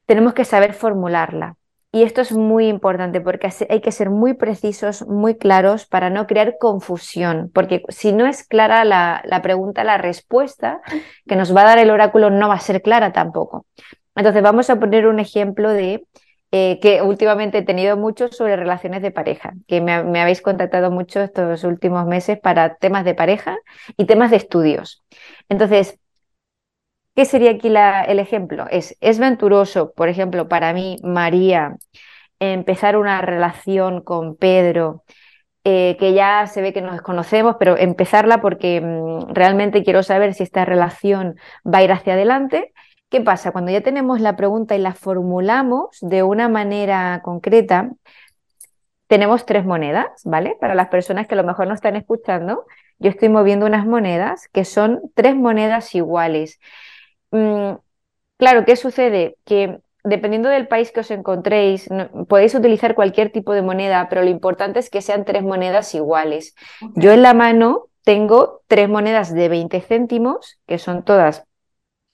tenemos 0.07 0.35
que 0.35 0.45
saber 0.45 0.73
formularla. 0.73 1.57
Y 1.93 2.05
esto 2.05 2.21
es 2.21 2.31
muy 2.31 2.69
importante 2.69 3.21
porque 3.21 3.49
hay 3.69 3.81
que 3.81 3.91
ser 3.91 4.11
muy 4.11 4.35
precisos, 4.35 5.05
muy 5.09 5.37
claros 5.37 5.87
para 5.87 6.09
no 6.09 6.29
crear 6.29 6.57
confusión, 6.61 7.51
porque 7.53 7.83
si 7.89 8.13
no 8.13 8.27
es 8.27 8.47
clara 8.47 8.85
la, 8.85 9.23
la, 9.25 9.43
pregunta, 9.43 9.83
la 9.83 9.99
respuesta 9.99 10.81
que 11.27 11.35
nos 11.35 11.55
va 11.55 11.63
a 11.63 11.65
dar 11.65 11.79
el 11.79 11.91
oráculo 11.91 12.31
no 12.31 12.49
va 12.49 12.55
a 12.55 12.61
ser 12.61 12.81
clara 12.81 13.13
tampoco. 13.13 13.67
Entonces 14.15 14.41
vamos 14.41 14.71
a 14.71 14.79
poner 14.79 15.09
un 15.09 15.19
ejemplo 15.19 15.71
de 15.71 16.07
eh, 16.53 16.79
que 16.81 17.03
últimamente 17.03 17.59
he 17.59 17.63
tenido 17.63 17.97
mucho 17.97 18.29
sobre 18.29 18.57
relaciones 18.57 19.03
de 19.03 19.11
pareja, 19.13 19.55
que 19.69 19.81
me, 19.81 19.93
habéis 19.93 20.43
contactado 20.43 20.91
mucho 20.91 21.21
estos 21.21 21.65
últimos 21.65 22.07
meses 22.07 22.39
para 22.41 22.77
temas 22.77 23.05
de 23.05 23.15
pareja 23.15 23.57
y 23.97 24.07
temas 24.07 24.31
de 24.31 24.39
estudios. 24.39 25.05
Entonces, 25.49 25.99
¿qué 27.15 27.25
sería 27.25 27.53
aquí 27.53 27.69
el 27.69 28.19
ejemplo? 28.19 28.67
Es, 28.71 28.97
es 29.01 29.19
venturoso, 29.19 29.93
por 29.93 30.09
ejemplo, 30.09 30.49
para 30.49 30.73
mí, 30.73 30.97
María, 31.03 31.77
empezar 32.41 32.97
una 32.97 33.21
relación 33.23 34.03
con 34.03 34.37
Pedro, 34.37 35.05
eh, 35.65 35.97
que 36.01 36.15
ya 36.15 36.47
se 36.47 36.63
ve 36.63 36.73
que 36.73 36.81
nos 36.81 37.03
conocemos, 37.03 37.57
pero 37.59 37.77
empezarla 37.77 38.41
porque 38.41 38.81
mm, 38.81 39.35
realmente 39.35 39.85
quiero 39.85 40.03
saber 40.03 40.33
si 40.35 40.43
esta 40.43 40.65
relación 40.65 41.37
va 41.67 41.79
a 41.79 41.83
ir 41.85 41.93
hacia 41.93 42.15
adelante. 42.15 42.73
¿Qué 43.11 43.21
pasa? 43.21 43.51
Cuando 43.51 43.73
ya 43.73 43.81
tenemos 43.81 44.21
la 44.21 44.37
pregunta 44.37 44.77
y 44.77 44.79
la 44.79 44.95
formulamos 44.95 45.99
de 46.01 46.23
una 46.23 46.49
manera 46.49 47.21
concreta, 47.25 47.91
tenemos 49.09 49.45
tres 49.47 49.65
monedas, 49.65 50.07
¿vale? 50.25 50.57
Para 50.61 50.77
las 50.77 50.89
personas 50.89 51.27
que 51.27 51.35
a 51.35 51.37
lo 51.37 51.43
mejor 51.43 51.67
no 51.67 51.75
están 51.75 51.97
escuchando, 51.97 52.65
yo 53.01 53.11
estoy 53.11 53.29
moviendo 53.29 53.67
unas 53.67 53.85
monedas 53.85 54.47
que 54.53 54.65
son 54.65 55.01
tres 55.15 55.35
monedas 55.35 55.93
iguales. 55.97 56.61
Mm, 57.33 57.73
claro, 58.37 58.65
¿qué 58.65 58.77
sucede? 58.77 59.37
Que 59.45 59.81
dependiendo 60.05 60.49
del 60.49 60.69
país 60.69 60.93
que 60.93 61.01
os 61.01 61.11
encontréis, 61.11 61.89
podéis 62.29 62.55
utilizar 62.55 62.95
cualquier 62.95 63.33
tipo 63.33 63.53
de 63.55 63.63
moneda, 63.63 64.09
pero 64.09 64.23
lo 64.23 64.31
importante 64.31 64.79
es 64.79 64.89
que 64.89 65.03
sean 65.03 65.25
tres 65.25 65.43
monedas 65.43 65.93
iguales. 65.97 66.55
Yo 66.95 67.11
en 67.11 67.23
la 67.23 67.35
mano 67.35 67.89
tengo 68.05 68.63
tres 68.69 68.89
monedas 68.89 69.35
de 69.35 69.49
20 69.49 69.81
céntimos, 69.81 70.61
que 70.69 70.79
son 70.79 71.05
todas 71.05 71.45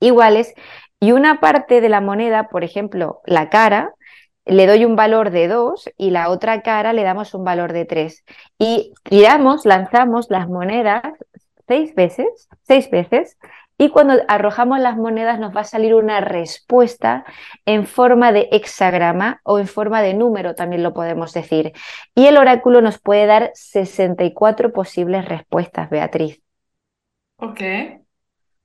iguales, 0.01 0.55
y 1.01 1.13
una 1.13 1.41
parte 1.41 1.81
de 1.81 1.89
la 1.89 2.01
moneda, 2.01 2.49
por 2.49 2.65
ejemplo, 2.65 3.21
la 3.27 3.49
cara, 3.51 3.95
le 4.45 4.67
doy 4.67 4.85
un 4.85 4.97
valor 4.97 5.31
de 5.31 5.49
2 5.49 5.91
y 5.97 6.11
la 6.11 6.31
otra 6.31 6.63
cara 6.63 6.93
le 6.93 7.03
damos 7.03 7.35
un 7.35 7.45
valor 7.45 7.73
de 7.73 7.85
3. 7.85 8.25
Y 8.59 8.95
tiramos, 9.03 9.67
lanzamos 9.67 10.27
las 10.31 10.49
monedas 10.49 11.03
seis 11.67 11.95
veces, 11.95 12.49
seis 12.63 12.91
veces, 12.91 13.37
y 13.79 13.91
cuando 13.91 14.15
arrojamos 14.29 14.79
las 14.79 14.97
monedas 14.97 15.39
nos 15.39 15.55
va 15.55 15.61
a 15.61 15.65
salir 15.65 15.95
una 15.95 16.21
respuesta 16.21 17.25
en 17.67 17.87
forma 17.87 18.33
de 18.33 18.49
hexagrama 18.51 19.41
o 19.45 19.59
en 19.59 19.67
forma 19.67 20.01
de 20.01 20.15
número, 20.15 20.55
también 20.55 20.83
lo 20.83 20.95
podemos 20.95 21.33
decir. 21.35 21.73
Y 22.15 22.27
el 22.27 22.39
oráculo 22.39 22.81
nos 22.81 22.99
puede 22.99 23.27
dar 23.27 23.51
64 23.53 24.73
posibles 24.73 25.27
respuestas, 25.27 25.91
Beatriz. 25.91 26.41
Ok. 27.37 27.61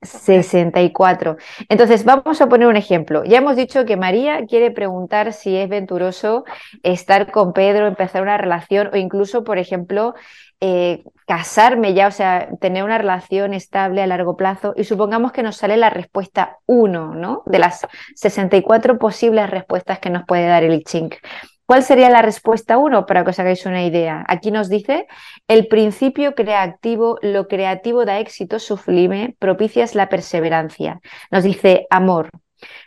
64. 0.02 1.36
Entonces, 1.68 2.04
vamos 2.04 2.40
a 2.40 2.48
poner 2.48 2.68
un 2.68 2.76
ejemplo. 2.76 3.24
Ya 3.24 3.38
hemos 3.38 3.56
dicho 3.56 3.84
que 3.84 3.96
María 3.96 4.46
quiere 4.46 4.70
preguntar 4.70 5.32
si 5.32 5.56
es 5.56 5.68
venturoso 5.68 6.44
estar 6.82 7.30
con 7.30 7.52
Pedro, 7.52 7.86
empezar 7.86 8.22
una 8.22 8.38
relación 8.38 8.90
o 8.92 8.96
incluso, 8.96 9.44
por 9.44 9.58
ejemplo, 9.58 10.14
eh, 10.60 11.02
casarme 11.26 11.94
ya, 11.94 12.06
o 12.06 12.12
sea, 12.12 12.48
tener 12.60 12.84
una 12.84 12.98
relación 12.98 13.54
estable 13.54 14.02
a 14.02 14.06
largo 14.06 14.36
plazo. 14.36 14.74
Y 14.76 14.84
supongamos 14.84 15.32
que 15.32 15.42
nos 15.42 15.56
sale 15.56 15.76
la 15.76 15.90
respuesta 15.90 16.58
1, 16.66 17.14
¿no? 17.14 17.42
De 17.46 17.58
las 17.58 17.86
64 18.14 18.98
posibles 18.98 19.50
respuestas 19.50 19.98
que 19.98 20.10
nos 20.10 20.24
puede 20.24 20.46
dar 20.46 20.62
el 20.62 20.74
I 20.74 20.84
Ching. 20.84 21.10
¿Cuál 21.72 21.84
sería 21.84 22.10
la 22.10 22.20
respuesta 22.20 22.76
1 22.76 23.06
para 23.06 23.24
que 23.24 23.30
os 23.30 23.38
hagáis 23.38 23.64
una 23.64 23.82
idea? 23.82 24.26
Aquí 24.28 24.50
nos 24.50 24.68
dice, 24.68 25.06
el 25.48 25.68
principio 25.68 26.34
creativo, 26.34 27.18
lo 27.22 27.48
creativo 27.48 28.04
da 28.04 28.18
éxito 28.18 28.58
sublime, 28.58 29.36
propicias 29.38 29.94
la 29.94 30.10
perseverancia. 30.10 31.00
Nos 31.30 31.44
dice 31.44 31.86
amor, 31.88 32.28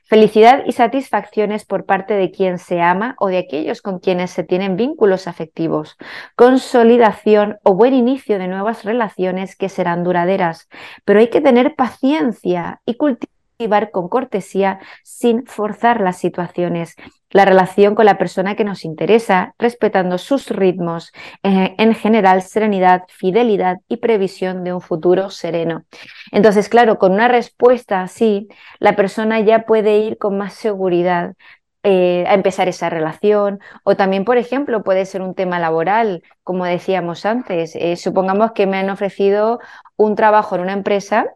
felicidad 0.03 0.61
y 0.67 0.71
satisfacciones 0.71 1.65
por 1.65 1.87
parte 1.87 2.13
de 2.13 2.29
quien 2.29 2.59
se 2.59 2.79
ama 2.79 3.15
o 3.17 3.29
de 3.29 3.39
aquellos 3.39 3.81
con 3.81 3.97
quienes 3.97 4.29
se 4.29 4.43
tienen 4.43 4.75
vínculos 4.75 5.27
afectivos, 5.27 5.97
consolidación 6.35 7.57
o 7.63 7.73
buen 7.73 7.95
inicio 7.95 8.37
de 8.37 8.47
nuevas 8.47 8.83
relaciones 8.83 9.55
que 9.55 9.67
serán 9.67 10.03
duraderas, 10.03 10.69
pero 11.05 11.21
hay 11.21 11.31
que 11.31 11.41
tener 11.41 11.73
paciencia 11.73 12.81
y 12.85 12.97
cultivar 12.97 13.34
con 13.91 14.09
cortesía 14.09 14.79
sin 15.03 15.45
forzar 15.45 16.01
las 16.01 16.17
situaciones, 16.17 16.95
la 17.29 17.45
relación 17.45 17.95
con 17.95 18.05
la 18.05 18.17
persona 18.17 18.55
que 18.55 18.63
nos 18.63 18.85
interesa, 18.85 19.55
respetando 19.57 20.17
sus 20.17 20.49
ritmos, 20.49 21.11
eh, 21.43 21.75
en 21.77 21.93
general 21.95 22.41
serenidad, 22.41 23.03
fidelidad 23.07 23.77
y 23.87 23.97
previsión 23.97 24.63
de 24.63 24.73
un 24.73 24.81
futuro 24.81 25.29
sereno. 25.29 25.85
Entonces, 26.31 26.69
claro, 26.69 26.97
con 26.97 27.13
una 27.13 27.27
respuesta 27.27 28.01
así, 28.01 28.47
la 28.79 28.95
persona 28.95 29.39
ya 29.39 29.65
puede 29.65 29.99
ir 29.99 30.17
con 30.17 30.37
más 30.37 30.53
seguridad, 30.53 31.33
eh, 31.87 32.25
a 32.27 32.33
empezar 32.33 32.67
esa 32.67 32.89
relación. 32.89 33.59
O 33.83 33.95
también, 33.95 34.25
por 34.25 34.37
ejemplo, 34.37 34.83
puede 34.83 35.05
ser 35.05 35.21
un 35.21 35.35
tema 35.35 35.59
laboral, 35.59 36.23
como 36.43 36.65
decíamos 36.65 37.27
antes. 37.27 37.75
Eh, 37.75 37.95
supongamos 37.95 38.53
que 38.53 38.65
me 38.65 38.77
han 38.77 38.89
ofrecido 38.89 39.59
un 39.95 40.15
trabajo 40.15 40.55
en 40.55 40.61
una 40.61 40.73
empresa 40.73 41.35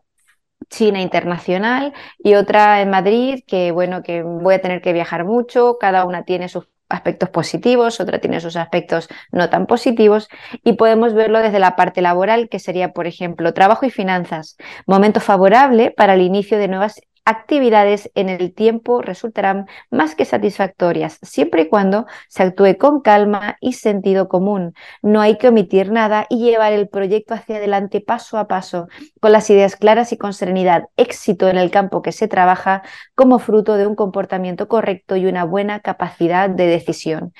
China 0.70 1.01
internacional 1.01 1.94
y 2.18 2.36
otra 2.36 2.82
en 2.82 2.89
Madrid, 2.89 3.44
que 3.48 3.72
bueno, 3.72 4.04
que 4.04 4.24
voy 4.24 4.56
a 4.56 4.62
tener 4.62 4.82
que 4.82 4.94
viajar 4.94 5.25
mucho, 5.25 5.78
cada 5.80 6.06
una 6.06 6.24
tiene 6.24 6.50
sus 6.50 6.68
aspectos 6.89 7.30
positivos, 7.30 8.00
otra 8.00 8.20
tiene 8.20 8.42
sus 8.42 8.56
aspectos 8.56 9.10
no 9.32 9.50
tan 9.50 9.68
positivos 9.68 10.28
y 10.63 10.74
podemos 10.74 11.13
verlo 11.13 11.39
desde 11.39 11.60
la 11.60 11.75
parte 11.75 12.01
laboral, 12.01 12.50
que 12.50 12.60
sería, 12.60 12.94
por 12.94 13.08
ejemplo, 13.08 13.54
trabajo 13.54 13.86
y 13.86 13.92
finanzas, 13.92 14.58
momento 14.88 15.20
favorable 15.20 15.92
para 15.92 16.16
el 16.16 16.22
inicio 16.22 16.58
de 16.58 16.68
nuevas 16.68 17.00
actividades 17.26 18.12
en 18.16 18.30
el 18.30 18.54
tiempo 18.54 19.02
resultarán 19.02 19.68
más 19.92 20.16
que 20.16 20.26
satisfactorias, 20.26 21.20
siempre 21.22 21.64
y 21.64 21.70
cuando 21.70 22.06
se 22.28 22.44
actúe 22.44 22.78
con 22.78 23.02
calma 23.02 23.58
y 23.62 23.74
sentido 23.74 24.28
común. 24.28 24.74
No 25.02 25.22
hay 25.22 25.38
que 25.38 25.50
omitir 25.50 25.92
nada 25.92 26.26
y 26.30 26.40
llevar 26.40 26.74
el 26.74 26.90
proyecto 26.90 27.34
hacia 27.34 27.58
adelante 27.58 28.02
paso 28.02 28.38
a 28.38 28.48
paso, 28.48 28.88
con 29.20 29.32
las 29.32 29.50
ideas 29.50 29.76
claras 29.76 30.12
y 30.12 30.18
con 30.18 30.34
serenidad. 30.34 30.86
Éxito 30.98 31.50
en 31.50 31.58
el 31.58 31.72
campo 31.72 32.02
que 32.02 32.12
se 32.12 32.28
trabaja 32.28 32.84
como 33.16 33.40
fruto 33.40 33.76
de 33.76 33.88
un 33.88 33.96
comportamiento 33.96 34.68
correcto 34.68 35.16
y 35.16 35.26
una 35.26 35.44
buena 35.44 35.80
capacidad 35.80 36.50
de 36.50 36.68
decisión. 36.68 37.34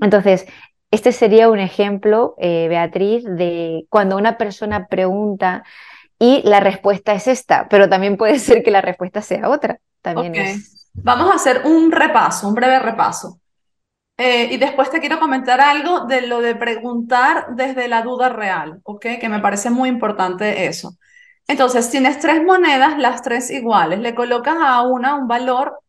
Entonces, 0.00 0.46
este 0.90 1.12
sería 1.12 1.50
un 1.50 1.58
ejemplo, 1.58 2.34
eh, 2.38 2.68
Beatriz, 2.68 3.24
de 3.24 3.86
cuando 3.90 4.16
una 4.16 4.38
persona 4.38 4.86
pregunta 4.86 5.64
y 6.18 6.42
la 6.44 6.60
respuesta 6.60 7.14
es 7.14 7.26
esta, 7.26 7.68
pero 7.68 7.88
también 7.88 8.16
puede 8.16 8.38
ser 8.40 8.62
que 8.62 8.70
la 8.70 8.80
respuesta 8.80 9.22
sea 9.22 9.48
otra. 9.48 9.80
También 10.02 10.62
Vamos 10.94 11.30
a 11.30 11.34
hacer 11.34 11.62
un 11.64 11.92
repaso, 11.92 12.48
un 12.48 12.54
breve 12.54 12.78
repaso. 12.78 13.38
Eh, 14.16 14.48
y 14.50 14.56
después 14.56 14.90
te 14.90 15.00
quiero 15.00 15.20
comentar 15.20 15.60
algo 15.60 16.06
de 16.06 16.26
lo 16.26 16.40
de 16.40 16.54
preguntar 16.54 17.48
desde 17.54 17.86
la 17.86 18.02
duda 18.02 18.30
real, 18.30 18.80
¿ok? 18.82 19.06
Que 19.20 19.28
me 19.28 19.40
parece 19.40 19.68
muy 19.68 19.90
importante 19.90 20.66
eso. 20.66 20.96
Entonces, 21.46 21.90
tienes 21.90 22.18
tres 22.18 22.42
monedas, 22.42 22.98
las 22.98 23.22
tres 23.22 23.50
iguales. 23.50 24.00
Le 24.00 24.14
colocas 24.14 24.56
a 24.60 24.82
una 24.82 25.16
un 25.16 25.28
valor 25.28 25.80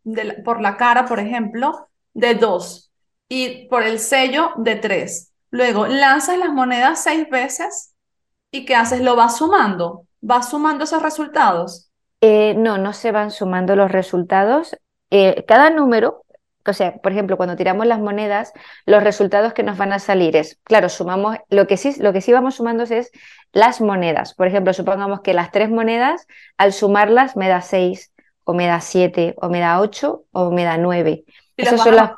por 0.43 0.61
la 0.61 0.77
cara, 0.77 1.05
por 1.05 1.19
ejemplo, 1.19 1.87
de 2.13 2.35
dos 2.35 2.91
y 3.29 3.67
por 3.69 3.83
el 3.83 3.99
sello 3.99 4.51
de 4.57 4.75
tres. 4.75 5.31
Luego, 5.49 5.87
lanzas 5.87 6.37
las 6.37 6.51
monedas 6.51 7.03
seis 7.03 7.29
veces 7.29 7.95
y 8.51 8.65
¿qué 8.65 8.75
haces? 8.75 9.01
Lo 9.01 9.15
vas 9.15 9.37
sumando. 9.37 10.06
¿Vas 10.27 10.49
sumando 10.49 10.83
esos 10.83 11.01
resultados? 11.01 11.89
Eh, 12.19 12.53
no, 12.57 12.77
no 12.77 12.91
se 12.91 13.13
van 13.13 13.31
sumando 13.31 13.77
los 13.77 13.89
resultados. 13.89 14.75
Eh, 15.09 15.45
cada 15.47 15.69
número, 15.69 16.25
o 16.65 16.73
sea, 16.73 16.97
por 16.97 17.13
ejemplo, 17.13 17.37
cuando 17.37 17.55
tiramos 17.55 17.87
las 17.87 18.01
monedas, 18.01 18.51
los 18.85 19.01
resultados 19.01 19.53
que 19.53 19.63
nos 19.63 19.77
van 19.77 19.93
a 19.93 19.99
salir 19.99 20.35
es, 20.35 20.59
claro, 20.65 20.89
sumamos, 20.89 21.37
lo 21.49 21.65
que 21.65 21.77
sí, 21.77 21.95
lo 22.01 22.11
que 22.11 22.19
sí 22.19 22.33
vamos 22.33 22.55
sumando 22.55 22.83
es 22.83 23.09
las 23.53 23.79
monedas. 23.79 24.33
Por 24.33 24.47
ejemplo, 24.47 24.73
supongamos 24.73 25.21
que 25.21 25.33
las 25.33 25.49
tres 25.51 25.69
monedas, 25.69 26.27
al 26.57 26.73
sumarlas, 26.73 27.37
me 27.37 27.47
da 27.47 27.61
seis, 27.61 28.11
o 28.43 28.53
me 28.53 28.67
da 28.67 28.81
siete, 28.81 29.33
o 29.37 29.47
me 29.47 29.61
da 29.61 29.79
ocho, 29.79 30.25
o 30.33 30.51
me 30.51 30.65
da 30.65 30.77
nueve. 30.77 31.23
Y 31.57 31.65
son 31.65 31.95
las 31.95 32.11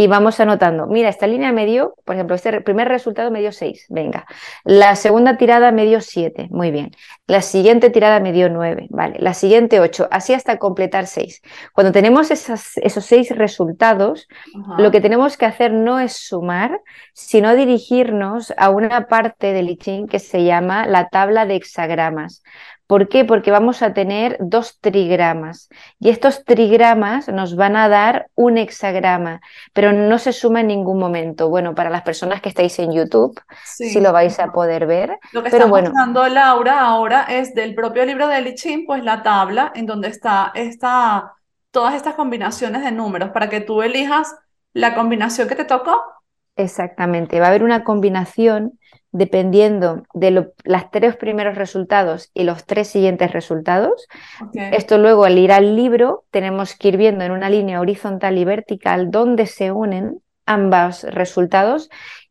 y 0.00 0.06
vamos 0.06 0.38
anotando, 0.38 0.86
mira, 0.86 1.08
esta 1.08 1.26
línea 1.26 1.50
me 1.50 1.66
dio, 1.66 1.96
por 2.04 2.14
ejemplo, 2.14 2.36
este 2.36 2.60
primer 2.60 2.86
resultado 2.86 3.32
me 3.32 3.40
dio 3.40 3.50
6, 3.50 3.86
venga. 3.88 4.26
La 4.62 4.94
segunda 4.94 5.36
tirada 5.36 5.72
me 5.72 5.86
dio 5.86 6.00
7, 6.00 6.46
muy 6.52 6.70
bien. 6.70 6.92
La 7.26 7.42
siguiente 7.42 7.90
tirada 7.90 8.20
me 8.20 8.30
dio 8.30 8.48
9, 8.48 8.86
vale. 8.90 9.16
La 9.18 9.34
siguiente 9.34 9.80
8, 9.80 10.06
así 10.12 10.34
hasta 10.34 10.60
completar 10.60 11.08
6. 11.08 11.42
Cuando 11.72 11.90
tenemos 11.90 12.30
esos 12.30 13.04
6 13.04 13.36
resultados, 13.36 14.28
lo 14.78 14.92
que 14.92 15.00
tenemos 15.00 15.36
que 15.36 15.46
hacer 15.46 15.72
no 15.72 15.98
es 15.98 16.12
sumar, 16.12 16.80
sino 17.12 17.56
dirigirnos 17.56 18.54
a 18.56 18.70
una 18.70 19.08
parte 19.08 19.52
del 19.52 19.68
I 19.68 19.78
Ching 19.78 20.06
que 20.06 20.20
se 20.20 20.44
llama 20.44 20.86
la 20.86 21.08
tabla 21.08 21.44
de 21.44 21.56
hexagramas. 21.56 22.44
¿Por 22.88 23.08
qué? 23.08 23.26
Porque 23.26 23.50
vamos 23.50 23.82
a 23.82 23.92
tener 23.92 24.38
dos 24.40 24.80
trigramas 24.80 25.68
y 26.00 26.08
estos 26.08 26.44
trigramas 26.44 27.28
nos 27.28 27.54
van 27.54 27.76
a 27.76 27.86
dar 27.88 28.30
un 28.34 28.56
hexagrama, 28.56 29.42
pero 29.74 29.92
no 29.92 30.18
se 30.18 30.32
suma 30.32 30.62
en 30.62 30.68
ningún 30.68 30.98
momento. 30.98 31.50
Bueno, 31.50 31.74
para 31.74 31.90
las 31.90 32.00
personas 32.00 32.40
que 32.40 32.48
estáis 32.48 32.78
en 32.78 32.92
YouTube, 32.92 33.38
sí, 33.62 34.00
lo 34.00 34.10
vais 34.12 34.40
a 34.40 34.52
poder 34.52 34.86
ver. 34.86 35.18
Lo 35.32 35.42
que 35.42 35.50
pero 35.50 35.64
está 35.64 35.70
bueno. 35.70 35.90
mostrando 35.90 36.26
Laura 36.28 36.80
ahora 36.80 37.24
es 37.28 37.54
del 37.54 37.74
propio 37.74 38.06
libro 38.06 38.26
de 38.26 38.40
Lichín, 38.40 38.86
pues 38.86 39.04
la 39.04 39.22
tabla 39.22 39.70
en 39.74 39.84
donde 39.84 40.08
está 40.08 40.50
esta, 40.54 41.34
todas 41.70 41.94
estas 41.94 42.14
combinaciones 42.14 42.82
de 42.82 42.90
números 42.90 43.30
para 43.30 43.50
que 43.50 43.60
tú 43.60 43.82
elijas 43.82 44.34
la 44.72 44.94
combinación 44.94 45.46
que 45.46 45.56
te 45.56 45.66
tocó. 45.66 46.00
Exactamente, 46.56 47.38
va 47.38 47.46
a 47.46 47.48
haber 47.50 47.62
una 47.62 47.84
combinación 47.84 48.77
dependiendo 49.18 50.04
de 50.14 50.30
los 50.30 50.46
tres 50.92 51.16
primeros 51.16 51.56
resultados 51.56 52.30
y 52.32 52.44
los 52.44 52.64
tres 52.64 52.88
siguientes 52.88 53.32
resultados. 53.32 54.06
Esto 54.54 54.96
luego 54.96 55.24
al 55.24 55.36
ir 55.38 55.52
al 55.52 55.74
libro 55.76 56.24
tenemos 56.30 56.76
que 56.76 56.88
ir 56.88 56.96
viendo 56.96 57.24
en 57.24 57.32
una 57.32 57.50
línea 57.50 57.80
horizontal 57.80 58.38
y 58.38 58.44
vertical 58.44 59.10
dónde 59.10 59.46
se 59.46 59.72
unen 59.72 60.22
ambos 60.46 61.02
resultados 61.02 61.90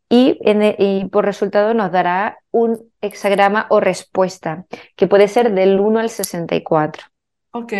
y, 0.09 0.39
y, 0.79 1.05
por 1.09 1.25
resultado 1.25 1.73
nos 1.73 1.91
dará 1.91 2.37
un 2.51 2.79
hexagrama 3.01 3.67
o 3.69 3.81
respuesta, 3.81 4.65
que 4.95 5.07
puede 5.07 5.27
ser 5.27 5.53
del 5.53 5.81
1 5.81 5.99
al 5.99 6.09
64. 6.09 7.07
Ok. 7.51 7.73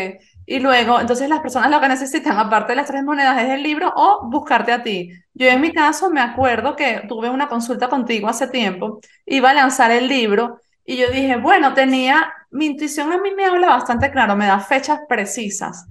Y 0.49 0.59
luego, 0.59 0.97
entonces 1.01 1.27
las 1.27 1.41
personas 1.41 1.69
lo 1.69 1.81
que 1.81 1.89
necesitan, 1.89 2.37
aparte 2.37 2.71
de 2.71 2.77
las 2.77 2.87
tres 2.87 3.03
monedas, 3.03 3.37
es 3.43 3.49
el 3.49 3.61
libro 3.61 3.91
o 3.93 4.29
buscarte 4.29 4.71
a 4.71 4.81
ti. 4.81 5.11
Yo 5.33 5.47
en 5.47 5.59
mi 5.59 5.73
caso 5.73 6.09
me 6.09 6.21
acuerdo 6.21 6.77
que 6.77 7.03
tuve 7.09 7.29
una 7.29 7.49
consulta 7.49 7.89
contigo 7.89 8.29
hace 8.29 8.47
tiempo, 8.47 9.01
iba 9.25 9.49
a 9.49 9.53
lanzar 9.53 9.91
el 9.91 10.07
libro 10.07 10.61
y 10.85 10.95
yo 10.95 11.11
dije, 11.11 11.35
bueno, 11.35 11.73
tenía, 11.73 12.33
mi 12.49 12.67
intuición 12.67 13.11
a 13.11 13.17
mí 13.17 13.31
me 13.35 13.43
habla 13.43 13.67
bastante 13.67 14.09
claro, 14.09 14.37
me 14.37 14.45
da 14.47 14.61
fechas 14.61 15.01
precisas. 15.09 15.85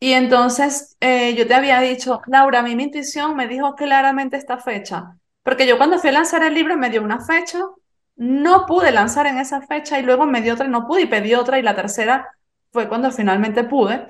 Y 0.00 0.14
entonces 0.14 0.96
eh, 0.98 1.36
yo 1.36 1.46
te 1.46 1.54
había 1.54 1.78
dicho, 1.80 2.22
Laura, 2.26 2.58
a 2.58 2.62
mí 2.62 2.74
mi 2.74 2.82
intuición 2.84 3.36
me 3.36 3.46
dijo 3.46 3.76
claramente 3.76 4.36
esta 4.36 4.58
fecha, 4.58 5.16
porque 5.44 5.64
yo 5.64 5.78
cuando 5.78 6.00
fui 6.00 6.10
a 6.10 6.14
lanzar 6.14 6.42
el 6.42 6.54
libro 6.54 6.76
me 6.76 6.90
dio 6.90 7.02
una 7.02 7.20
fecha, 7.20 7.60
no 8.16 8.66
pude 8.66 8.90
lanzar 8.90 9.28
en 9.28 9.38
esa 9.38 9.60
fecha 9.60 10.00
y 10.00 10.02
luego 10.02 10.26
me 10.26 10.42
dio 10.42 10.54
otra 10.54 10.66
y 10.66 10.70
no 10.70 10.88
pude 10.88 11.02
y 11.02 11.06
pedí 11.06 11.34
otra 11.34 11.60
y 11.60 11.62
la 11.62 11.76
tercera 11.76 12.28
fue 12.72 12.88
cuando 12.88 13.10
finalmente 13.12 13.64
pude. 13.64 14.06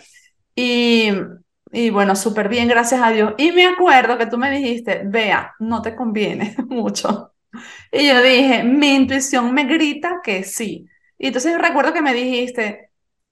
Y, 0.54 1.10
y 1.72 1.90
bueno, 1.90 2.16
súper 2.16 2.48
bien, 2.48 2.68
gracias 2.68 3.02
a 3.02 3.10
Dios. 3.10 3.34
Y 3.38 3.52
me 3.52 3.66
acuerdo 3.66 4.18
que 4.18 4.26
tú 4.26 4.38
me 4.38 4.50
dijiste, 4.50 5.02
vea, 5.06 5.54
no 5.58 5.82
te 5.82 5.96
conviene 5.96 6.54
mucho. 6.68 7.34
Y 7.92 8.08
yo 8.08 8.22
dije, 8.22 8.64
mi 8.64 8.94
intuición 8.94 9.52
me 9.54 9.64
grita 9.64 10.20
que 10.22 10.44
sí. 10.44 10.86
Y 11.18 11.28
entonces 11.28 11.58
recuerdo 11.58 11.92
que 11.92 12.02
me 12.02 12.14
dijiste, 12.14 12.90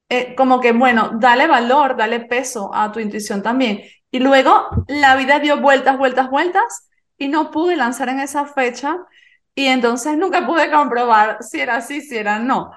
eh, 0.09 0.35
como 0.37 0.61
que, 0.61 0.73
bueno, 0.73 1.13
dale 1.21 1.47
valor, 1.47 1.97
dale 1.97 2.21
peso 2.21 2.71
a 2.75 2.93
tu 2.93 3.01
intuición 3.01 3.43
también. 3.43 3.83
Y 4.11 4.21
luego 4.21 4.69
la 4.89 5.17
vida 5.17 5.39
dio 5.41 5.61
vueltas, 5.61 5.99
vueltas, 5.99 6.31
vueltas 6.31 6.89
y 7.19 7.29
no 7.29 7.51
pude 7.51 7.77
lanzar 7.77 8.09
en 8.09 8.21
esa 8.21 8.47
fecha 8.47 8.99
y 9.55 9.67
entonces 9.67 10.17
nunca 10.17 10.47
pude 10.47 10.71
comprobar 10.71 11.39
si 11.43 11.61
era 11.61 11.77
así, 11.77 12.01
si 12.01 12.17
era 12.17 12.39
no. 12.39 12.73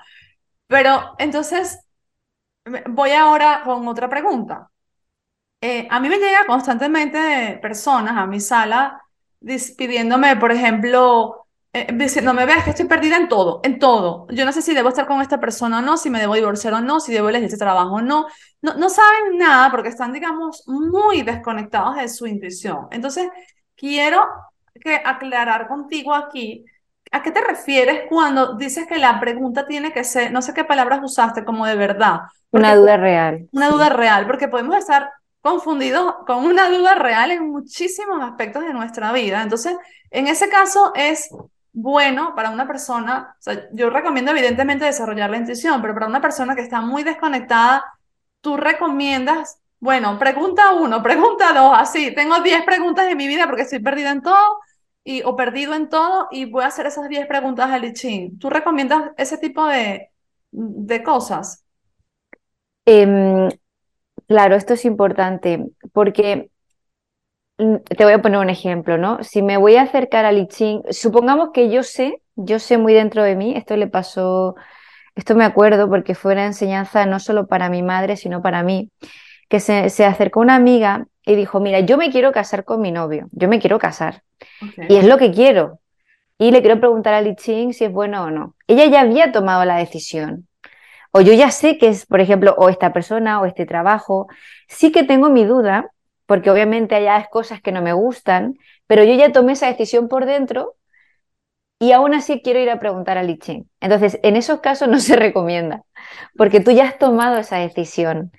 Pero 0.67 1.15
entonces 1.19 1.79
voy 2.89 3.11
ahora 3.11 3.61
con 3.63 3.87
otra 3.87 4.09
pregunta. 4.09 4.69
Eh, 5.61 5.87
a 5.89 5.99
mí 5.99 6.09
me 6.09 6.17
llega 6.17 6.45
constantemente 6.45 7.57
personas 7.61 8.17
a 8.17 8.25
mi 8.25 8.39
sala 8.39 9.01
pidiéndome, 9.77 10.35
por 10.37 10.51
ejemplo, 10.51 11.47
eh, 11.73 11.87
diciéndome, 11.93 12.45
veas 12.45 12.63
que 12.63 12.71
estoy 12.71 12.85
perdida 12.85 13.17
en 13.17 13.27
todo, 13.27 13.61
en 13.63 13.79
todo. 13.79 14.27
Yo 14.29 14.45
no 14.45 14.51
sé 14.51 14.61
si 14.61 14.73
debo 14.73 14.89
estar 14.89 15.07
con 15.07 15.21
esta 15.21 15.39
persona 15.39 15.79
o 15.79 15.81
no, 15.81 15.97
si 15.97 16.09
me 16.09 16.19
debo 16.19 16.35
divorciar 16.35 16.73
o 16.73 16.81
no, 16.81 16.99
si 16.99 17.13
debo 17.13 17.29
elegir 17.29 17.45
este 17.45 17.57
trabajo 17.57 17.95
o 17.95 18.01
no. 18.01 18.27
no. 18.61 18.73
No 18.75 18.89
saben 18.89 19.37
nada 19.37 19.71
porque 19.71 19.89
están, 19.89 20.13
digamos, 20.13 20.63
muy 20.67 21.21
desconectados 21.23 21.95
de 21.97 22.07
su 22.09 22.27
intuición. 22.27 22.87
Entonces, 22.91 23.29
quiero 23.75 24.25
que 24.81 24.95
aclarar 24.95 25.67
contigo 25.67 26.13
aquí 26.13 26.65
¿A 27.13 27.21
qué 27.21 27.31
te 27.31 27.41
refieres 27.41 28.01
cuando 28.09 28.55
dices 28.55 28.87
que 28.87 28.97
la 28.97 29.19
pregunta 29.19 29.67
tiene 29.67 29.93
que 29.93 30.03
ser, 30.03 30.31
no 30.31 30.41
sé 30.41 30.51
qué 30.51 30.63
palabras 30.63 30.99
usaste, 31.03 31.45
como 31.45 31.65
de 31.67 31.75
verdad? 31.75 32.21
una 32.49 32.75
duda 32.75 32.97
real. 32.97 33.47
Una 33.51 33.69
duda 33.69 33.89
real, 33.89 34.25
porque 34.25 34.47
podemos 34.47 34.75
estar 34.75 35.11
confundidos 35.39 36.15
con 36.25 36.43
una 36.43 36.69
duda 36.69 36.95
real 36.95 37.29
en 37.29 37.51
muchísimos 37.51 38.19
aspectos 38.23 38.63
de 38.63 38.73
nuestra 38.73 39.11
vida. 39.11 39.43
Entonces, 39.43 39.75
en 40.09 40.27
ese 40.27 40.49
caso 40.49 40.91
es 40.95 41.29
bueno 41.71 42.33
para 42.33 42.49
una 42.49 42.65
persona, 42.65 43.35
o 43.37 43.41
sea, 43.41 43.67
yo 43.73 43.91
recomiendo 43.91 44.31
evidentemente 44.31 44.85
desarrollar 44.85 45.29
la 45.29 45.37
intuición, 45.37 45.83
pero 45.83 45.93
para 45.93 46.07
una 46.07 46.21
persona 46.21 46.55
que 46.55 46.61
está 46.61 46.81
muy 46.81 47.03
desconectada, 47.03 47.83
tú 48.41 48.57
recomiendas, 48.57 49.59
bueno, 49.79 50.17
pregunta 50.17 50.71
uno, 50.73 51.03
pregunta 51.03 51.53
dos, 51.53 51.73
así, 51.75 52.11
tengo 52.15 52.39
10 52.39 52.63
preguntas 52.63 53.07
en 53.07 53.17
mi 53.17 53.27
vida 53.27 53.45
porque 53.45 53.61
estoy 53.63 53.79
perdida 53.79 54.09
en 54.09 54.23
todo, 54.23 54.59
y, 55.03 55.23
o 55.23 55.35
perdido 55.35 55.73
en 55.73 55.89
todo 55.89 56.27
y 56.31 56.45
voy 56.45 56.63
a 56.63 56.67
hacer 56.67 56.85
esas 56.85 57.09
10 57.09 57.27
preguntas 57.27 57.69
al 57.71 57.85
I 57.85 58.31
¿Tú 58.39 58.49
recomiendas 58.49 59.11
ese 59.17 59.37
tipo 59.37 59.65
de, 59.67 60.09
de 60.51 61.03
cosas? 61.03 61.65
Em, 62.85 63.49
claro, 64.27 64.55
esto 64.55 64.73
es 64.73 64.85
importante 64.85 65.65
porque 65.93 66.49
mm, 67.57 67.77
te 67.97 68.03
voy 68.03 68.13
a 68.13 68.21
poner 68.21 68.39
un 68.39 68.49
ejemplo, 68.49 68.97
¿no? 68.97 69.23
Si 69.23 69.41
me 69.41 69.57
voy 69.57 69.75
a 69.75 69.83
acercar 69.83 70.25
al 70.25 70.37
I 70.39 70.81
supongamos 70.91 71.49
que 71.53 71.69
yo 71.69 71.83
sé, 71.83 72.21
yo 72.35 72.59
sé 72.59 72.77
muy 72.77 72.93
dentro 72.93 73.23
de 73.23 73.35
mí, 73.35 73.53
esto 73.55 73.75
le 73.77 73.87
pasó, 73.87 74.55
esto 75.15 75.35
me 75.35 75.45
acuerdo 75.45 75.89
porque 75.89 76.15
fue 76.15 76.33
una 76.33 76.45
enseñanza 76.45 77.05
no 77.05 77.19
solo 77.19 77.47
para 77.47 77.69
mi 77.69 77.83
madre, 77.83 78.17
sino 78.17 78.41
para 78.41 78.63
mí, 78.63 78.91
que 79.49 79.59
se, 79.59 79.89
se 79.89 80.05
acercó 80.05 80.39
una 80.41 80.55
amiga 80.55 81.07
y 81.25 81.35
dijo, 81.35 81.59
mira, 81.59 81.79
yo 81.81 81.97
me 81.97 82.11
quiero 82.11 82.31
casar 82.31 82.65
con 82.65 82.81
mi 82.81 82.91
novio, 82.91 83.29
yo 83.31 83.47
me 83.47 83.59
quiero 83.59 83.79
casar. 83.79 84.23
Y 84.89 84.97
es 84.97 85.05
lo 85.05 85.17
que 85.17 85.31
quiero. 85.31 85.79
Y 86.37 86.51
le 86.51 86.61
quiero 86.61 86.79
preguntar 86.79 87.13
a 87.13 87.21
Li 87.21 87.35
Ching 87.35 87.73
si 87.73 87.85
es 87.85 87.91
bueno 87.91 88.23
o 88.25 88.31
no. 88.31 88.55
Ella 88.67 88.85
ya 88.87 89.01
había 89.01 89.31
tomado 89.31 89.63
la 89.65 89.77
decisión. 89.77 90.47
O 91.11 91.21
yo 91.21 91.33
ya 91.33 91.51
sé 91.51 91.77
que 91.77 91.87
es, 91.89 92.05
por 92.05 92.21
ejemplo, 92.21 92.55
o 92.57 92.69
esta 92.69 92.91
persona 92.91 93.39
o 93.39 93.45
este 93.45 93.65
trabajo. 93.65 94.27
Sí 94.67 94.91
que 94.91 95.03
tengo 95.03 95.29
mi 95.29 95.45
duda, 95.45 95.91
porque 96.25 96.49
obviamente 96.49 96.95
hay 96.95 97.23
cosas 97.31 97.61
que 97.61 97.71
no 97.71 97.81
me 97.81 97.93
gustan, 97.93 98.55
pero 98.87 99.03
yo 99.03 99.13
ya 99.13 99.31
tomé 99.31 99.53
esa 99.53 99.67
decisión 99.67 100.07
por 100.09 100.25
dentro 100.25 100.75
y 101.79 101.91
aún 101.91 102.13
así 102.13 102.41
quiero 102.41 102.59
ir 102.59 102.69
a 102.69 102.79
preguntar 102.79 103.17
a 103.17 103.23
Li 103.23 103.37
Ching. 103.37 103.65
Entonces, 103.81 104.19
en 104.23 104.37
esos 104.37 104.61
casos 104.61 104.87
no 104.87 104.99
se 104.99 105.15
recomienda, 105.17 105.83
porque 106.37 106.59
tú 106.61 106.71
ya 106.71 106.85
has 106.85 106.97
tomado 106.97 107.37
esa 107.37 107.57
decisión. 107.57 108.31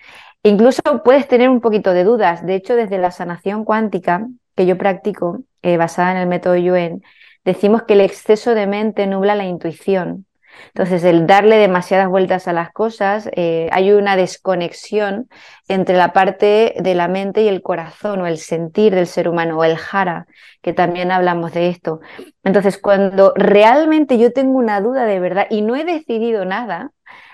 Incluso 0.46 0.82
puedes 1.02 1.26
tener 1.26 1.48
un 1.48 1.62
poquito 1.62 1.92
de 1.94 2.04
dudas. 2.04 2.44
De 2.44 2.54
hecho, 2.54 2.76
desde 2.76 2.98
la 2.98 3.10
sanación 3.10 3.64
cuántica 3.64 4.28
que 4.54 4.66
yo 4.66 4.76
practico, 4.76 5.40
eh, 5.62 5.78
basada 5.78 6.12
en 6.12 6.18
el 6.18 6.26
método 6.28 6.56
Yuen, 6.56 7.02
decimos 7.46 7.84
que 7.84 7.94
el 7.94 8.02
exceso 8.02 8.54
de 8.54 8.66
mente 8.66 9.06
nubla 9.06 9.34
la 9.34 9.46
intuición. 9.46 10.26
Entonces, 10.68 11.02
el 11.02 11.26
darle 11.26 11.56
demasiadas 11.56 12.08
vueltas 12.08 12.46
a 12.46 12.52
las 12.52 12.70
cosas, 12.72 13.30
eh, 13.34 13.68
hay 13.72 13.90
una 13.92 14.16
desconexión 14.16 15.28
entre 15.66 15.96
la 15.96 16.12
parte 16.12 16.74
de 16.78 16.94
la 16.94 17.08
mente 17.08 17.42
y 17.42 17.48
el 17.48 17.62
corazón 17.62 18.20
o 18.20 18.26
el 18.26 18.36
sentir 18.36 18.94
del 18.94 19.06
ser 19.06 19.28
humano 19.30 19.58
o 19.58 19.64
el 19.64 19.78
jara, 19.78 20.26
que 20.60 20.74
también 20.74 21.10
hablamos 21.10 21.54
de 21.54 21.70
esto. 21.70 22.00
Entonces, 22.44 22.76
cuando 22.78 23.32
realmente 23.34 24.18
yo 24.18 24.32
tengo 24.32 24.58
una 24.58 24.80
duda 24.82 25.06
de 25.06 25.20
verdad 25.20 25.46
y 25.48 25.62
no 25.62 25.74
he 25.74 25.84
decidido 25.84 26.44
nada, 26.44 26.92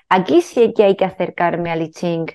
aquí 0.09 0.43
sí 0.43 0.73
que 0.75 0.85
hay 0.85 0.97
que 0.97 1.05
acercarme 1.05 1.73
al 1.73 1.83
I 1.83 1.91
Ching. 1.91 2.27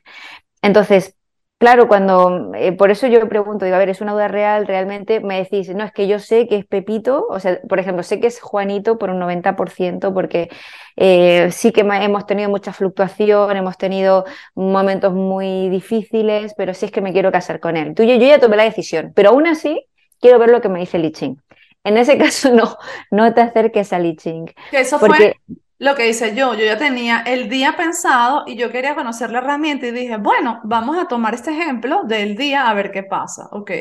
Entonces, 0.65 1.15
claro, 1.59 1.87
cuando, 1.87 2.51
eh, 2.55 2.71
por 2.71 2.89
eso 2.89 3.05
yo 3.05 3.29
pregunto, 3.29 3.65
digo, 3.65 3.75
a 3.75 3.79
ver, 3.79 3.89
¿es 3.89 4.01
una 4.01 4.13
duda 4.13 4.27
real? 4.27 4.65
Realmente 4.65 5.19
me 5.19 5.37
decís, 5.37 5.69
no, 5.75 5.83
es 5.83 5.91
que 5.91 6.07
yo 6.07 6.17
sé 6.17 6.47
que 6.47 6.57
es 6.57 6.65
Pepito, 6.65 7.27
o 7.29 7.39
sea, 7.39 7.61
por 7.69 7.79
ejemplo, 7.79 8.01
sé 8.01 8.19
que 8.19 8.25
es 8.25 8.41
Juanito 8.41 8.97
por 8.97 9.11
un 9.11 9.19
90%, 9.19 10.11
porque 10.11 10.49
eh, 10.95 11.49
sí 11.51 11.71
que 11.71 11.81
hemos 11.81 12.25
tenido 12.25 12.49
mucha 12.49 12.73
fluctuación, 12.73 13.55
hemos 13.55 13.77
tenido 13.77 14.25
momentos 14.55 15.13
muy 15.13 15.69
difíciles, 15.69 16.55
pero 16.57 16.73
sí 16.73 16.87
es 16.87 16.91
que 16.91 17.01
me 17.01 17.13
quiero 17.13 17.31
casar 17.31 17.59
con 17.59 17.77
él. 17.77 17.93
Tú, 17.93 18.01
yo, 18.03 18.15
yo 18.15 18.27
ya 18.27 18.39
tomé 18.39 18.57
la 18.57 18.63
decisión, 18.63 19.11
pero 19.15 19.29
aún 19.29 19.45
así 19.45 19.85
quiero 20.19 20.39
ver 20.39 20.49
lo 20.49 20.61
que 20.61 20.69
me 20.69 20.79
dice 20.79 20.97
Liching. 20.97 21.39
En 21.83 21.97
ese 21.97 22.17
caso, 22.17 22.51
no, 22.51 22.75
no 23.11 23.31
te 23.35 23.41
acerques 23.41 23.93
a 23.93 23.99
Liching. 23.99 24.51
Eso 24.71 24.97
fue 24.97 25.35
lo 25.77 25.95
que 25.95 26.09
hice 26.09 26.35
yo, 26.35 26.53
yo 26.53 26.65
ya 26.65 26.77
tenía 26.77 27.21
el 27.21 27.49
día 27.49 27.75
pensado 27.75 28.43
y 28.47 28.55
yo 28.55 28.71
quería 28.71 28.95
conocer 28.95 29.31
la 29.31 29.39
herramienta 29.39 29.87
y 29.87 29.91
dije, 29.91 30.17
bueno, 30.17 30.61
vamos 30.63 30.97
a 30.97 31.07
tomar 31.07 31.33
este 31.33 31.51
ejemplo 31.51 32.03
del 32.03 32.35
día 32.35 32.69
a 32.69 32.73
ver 32.73 32.91
qué 32.91 33.03
pasa. 33.03 33.49
Ok. 33.51 33.71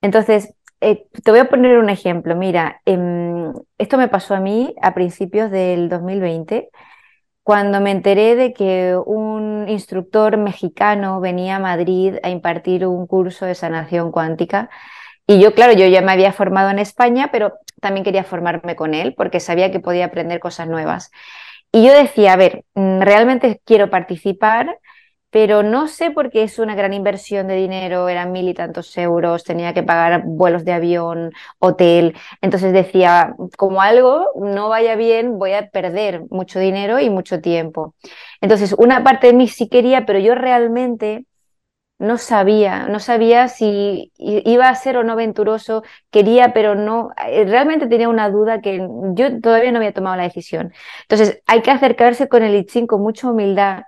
Entonces, 0.00 0.54
eh, 0.80 1.06
te 1.24 1.30
voy 1.30 1.40
a 1.40 1.48
poner 1.48 1.78
un 1.78 1.90
ejemplo. 1.90 2.36
Mira, 2.36 2.80
em, 2.84 3.52
esto 3.78 3.98
me 3.98 4.08
pasó 4.08 4.34
a 4.34 4.40
mí 4.40 4.74
a 4.82 4.94
principios 4.94 5.50
del 5.50 5.88
2020, 5.88 6.70
cuando 7.42 7.80
me 7.80 7.92
enteré 7.92 8.36
de 8.36 8.52
que 8.52 8.96
un 9.06 9.66
instructor 9.68 10.36
mexicano 10.36 11.20
venía 11.20 11.56
a 11.56 11.60
Madrid 11.60 12.16
a 12.22 12.30
impartir 12.30 12.86
un 12.86 13.06
curso 13.06 13.46
de 13.46 13.54
sanación 13.54 14.12
cuántica. 14.12 14.70
Y 15.26 15.40
yo, 15.40 15.54
claro, 15.54 15.72
yo 15.72 15.86
ya 15.86 16.02
me 16.02 16.12
había 16.12 16.32
formado 16.32 16.70
en 16.70 16.78
España, 16.78 17.30
pero 17.32 17.54
también 17.80 18.04
quería 18.04 18.24
formarme 18.24 18.76
con 18.76 18.94
él 18.94 19.14
porque 19.16 19.40
sabía 19.40 19.70
que 19.72 19.80
podía 19.80 20.06
aprender 20.06 20.40
cosas 20.40 20.68
nuevas. 20.68 21.10
Y 21.72 21.84
yo 21.86 21.92
decía, 21.92 22.32
a 22.34 22.36
ver, 22.36 22.64
mm, 22.74 23.00
realmente 23.00 23.60
quiero 23.64 23.90
participar, 23.90 24.78
pero 25.30 25.62
no 25.62 25.88
sé 25.88 26.10
por 26.12 26.30
qué 26.30 26.44
es 26.44 26.58
una 26.58 26.74
gran 26.74 26.94
inversión 26.94 27.48
de 27.48 27.56
dinero, 27.56 28.08
eran 28.08 28.32
mil 28.32 28.48
y 28.48 28.54
tantos 28.54 28.96
euros, 28.96 29.44
tenía 29.44 29.74
que 29.74 29.82
pagar 29.82 30.22
vuelos 30.24 30.64
de 30.64 30.72
avión, 30.72 31.32
hotel. 31.58 32.16
Entonces 32.40 32.72
decía, 32.72 33.34
como 33.58 33.82
algo 33.82 34.28
no 34.36 34.68
vaya 34.68 34.96
bien, 34.96 35.38
voy 35.38 35.52
a 35.52 35.68
perder 35.70 36.22
mucho 36.30 36.58
dinero 36.60 37.00
y 37.00 37.10
mucho 37.10 37.40
tiempo. 37.40 37.94
Entonces, 38.40 38.74
una 38.78 39.04
parte 39.04 39.26
de 39.28 39.32
mí 39.34 39.48
sí 39.48 39.68
quería, 39.68 40.06
pero 40.06 40.18
yo 40.20 40.34
realmente 40.34 41.26
no 41.98 42.18
sabía, 42.18 42.88
no 42.88 43.00
sabía 43.00 43.48
si 43.48 44.12
iba 44.18 44.68
a 44.68 44.74
ser 44.74 44.98
o 44.98 45.04
no 45.04 45.12
aventuroso, 45.12 45.82
quería, 46.10 46.52
pero 46.52 46.74
no, 46.74 47.10
eh, 47.26 47.44
realmente 47.46 47.86
tenía 47.86 48.08
una 48.08 48.28
duda 48.30 48.60
que 48.60 48.86
yo 49.14 49.40
todavía 49.40 49.72
no 49.72 49.78
había 49.78 49.94
tomado 49.94 50.16
la 50.16 50.24
decisión. 50.24 50.72
Entonces, 51.02 51.42
hay 51.46 51.62
que 51.62 51.70
acercarse 51.70 52.28
con 52.28 52.42
el 52.42 52.54
I 52.54 52.86
con 52.86 53.00
mucha 53.02 53.30
humildad, 53.30 53.84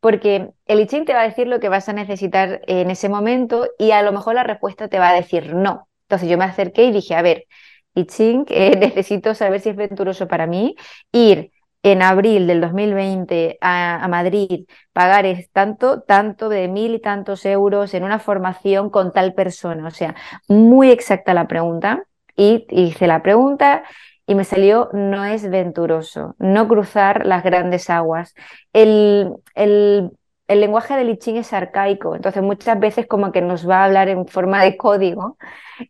porque 0.00 0.50
el 0.66 0.80
I 0.80 0.86
te 0.86 1.14
va 1.14 1.20
a 1.20 1.28
decir 1.28 1.46
lo 1.46 1.60
que 1.60 1.68
vas 1.68 1.88
a 1.88 1.92
necesitar 1.92 2.62
en 2.66 2.90
ese 2.90 3.08
momento 3.08 3.68
y 3.78 3.92
a 3.92 4.02
lo 4.02 4.12
mejor 4.12 4.34
la 4.34 4.42
respuesta 4.44 4.88
te 4.88 4.98
va 4.98 5.10
a 5.10 5.14
decir 5.14 5.54
no. 5.54 5.88
Entonces, 6.08 6.28
yo 6.28 6.38
me 6.38 6.44
acerqué 6.44 6.84
y 6.84 6.92
dije, 6.92 7.14
a 7.14 7.22
ver, 7.22 7.46
I 7.94 8.06
eh, 8.48 8.76
necesito 8.80 9.34
saber 9.34 9.60
si 9.60 9.68
es 9.70 9.76
aventuroso 9.76 10.26
para 10.28 10.46
mí, 10.46 10.74
ir 11.12 11.52
en 11.82 12.02
abril 12.02 12.46
del 12.46 12.60
2020 12.60 13.58
a, 13.60 14.06
Madrid, 14.08 14.66
pagar 14.92 15.26
es 15.26 15.50
tanto, 15.50 16.02
tanto 16.02 16.48
de 16.48 16.68
mil 16.68 16.94
y 16.94 17.00
tantos 17.00 17.44
euros 17.44 17.94
en 17.94 18.04
una 18.04 18.18
formación 18.18 18.90
con 18.90 19.12
tal 19.12 19.34
persona. 19.34 19.88
O 19.88 19.90
sea, 19.90 20.14
muy 20.48 20.90
exacta 20.90 21.34
la 21.34 21.48
pregunta. 21.48 22.04
Y 22.36 22.66
hice 22.70 23.06
la 23.06 23.22
pregunta 23.22 23.82
y 24.26 24.34
me 24.34 24.44
salió 24.44 24.88
no 24.92 25.24
es 25.24 25.48
venturoso, 25.50 26.34
no 26.38 26.68
cruzar 26.68 27.26
las 27.26 27.42
grandes 27.42 27.90
aguas. 27.90 28.34
El, 28.72 29.34
el, 29.54 30.10
el 30.48 30.60
lenguaje 30.60 30.96
del 30.96 31.10
I 31.10 31.38
es 31.38 31.52
arcaico, 31.52 32.16
entonces 32.16 32.42
muchas 32.42 32.78
veces 32.80 33.06
como 33.06 33.32
que 33.32 33.42
nos 33.42 33.68
va 33.68 33.82
a 33.82 33.84
hablar 33.84 34.08
en 34.08 34.26
forma 34.26 34.62
de 34.62 34.76
código 34.76 35.36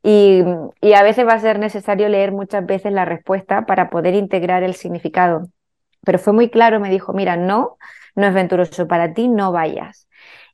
y, 0.02 0.42
y 0.80 0.92
a 0.94 1.02
veces 1.02 1.26
va 1.26 1.34
a 1.34 1.40
ser 1.40 1.58
necesario 1.58 2.08
leer 2.08 2.32
muchas 2.32 2.66
veces 2.66 2.92
la 2.92 3.04
respuesta 3.04 3.66
para 3.66 3.90
poder 3.90 4.14
integrar 4.14 4.62
el 4.62 4.74
significado 4.74 5.48
pero 6.04 6.18
fue 6.18 6.32
muy 6.32 6.50
claro, 6.50 6.80
me 6.80 6.90
dijo, 6.90 7.12
mira, 7.12 7.36
no, 7.36 7.78
no 8.14 8.26
es 8.26 8.34
venturoso 8.34 8.88
para 8.88 9.14
ti, 9.14 9.28
no 9.28 9.52
vayas. 9.52 10.08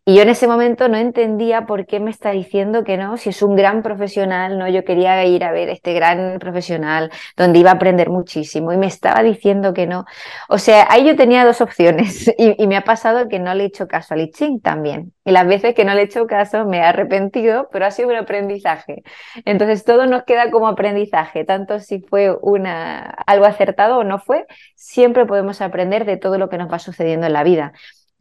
Y 0.08 0.14
yo 0.14 0.22
en 0.22 0.30
ese 0.30 0.48
momento 0.48 0.88
no 0.88 0.96
entendía 0.96 1.66
por 1.66 1.84
qué 1.84 2.00
me 2.00 2.10
está 2.10 2.30
diciendo 2.30 2.82
que 2.82 2.96
no, 2.96 3.18
si 3.18 3.28
es 3.28 3.42
un 3.42 3.54
gran 3.54 3.82
profesional, 3.82 4.58
¿no? 4.58 4.66
Yo 4.66 4.82
quería 4.82 5.22
ir 5.26 5.44
a 5.44 5.52
ver 5.52 5.68
este 5.68 5.92
gran 5.92 6.38
profesional 6.38 7.10
donde 7.36 7.58
iba 7.58 7.72
a 7.72 7.74
aprender 7.74 8.08
muchísimo 8.08 8.72
y 8.72 8.78
me 8.78 8.86
estaba 8.86 9.22
diciendo 9.22 9.74
que 9.74 9.86
no. 9.86 10.06
O 10.48 10.56
sea, 10.56 10.86
ahí 10.88 11.04
yo 11.04 11.14
tenía 11.14 11.44
dos 11.44 11.60
opciones 11.60 12.32
y, 12.38 12.66
me 12.66 12.78
ha 12.78 12.84
pasado 12.84 13.28
que 13.28 13.38
no 13.38 13.52
le 13.52 13.64
he 13.64 13.66
hecho 13.66 13.86
caso 13.86 14.14
a 14.14 14.16
Li 14.16 14.30
Ching 14.30 14.62
también. 14.62 15.12
Y 15.26 15.30
las 15.30 15.46
veces 15.46 15.74
que 15.74 15.84
no 15.84 15.92
le 15.92 16.00
he 16.00 16.04
hecho 16.04 16.26
caso 16.26 16.64
me 16.64 16.78
he 16.78 16.82
arrepentido, 16.82 17.68
pero 17.70 17.84
ha 17.84 17.90
sido 17.90 18.08
un 18.08 18.16
aprendizaje. 18.16 19.02
Entonces 19.44 19.84
todo 19.84 20.06
nos 20.06 20.22
queda 20.22 20.50
como 20.50 20.68
aprendizaje, 20.68 21.44
tanto 21.44 21.80
si 21.80 22.00
fue 22.00 22.34
una, 22.40 23.00
algo 23.26 23.44
acertado 23.44 23.98
o 23.98 24.04
no 24.04 24.18
fue, 24.18 24.46
siempre 24.74 25.26
podemos 25.26 25.60
aprender 25.60 26.06
de 26.06 26.16
todo 26.16 26.38
lo 26.38 26.48
que 26.48 26.56
nos 26.56 26.72
va 26.72 26.78
sucediendo 26.78 27.26
en 27.26 27.34
la 27.34 27.44
vida. 27.44 27.74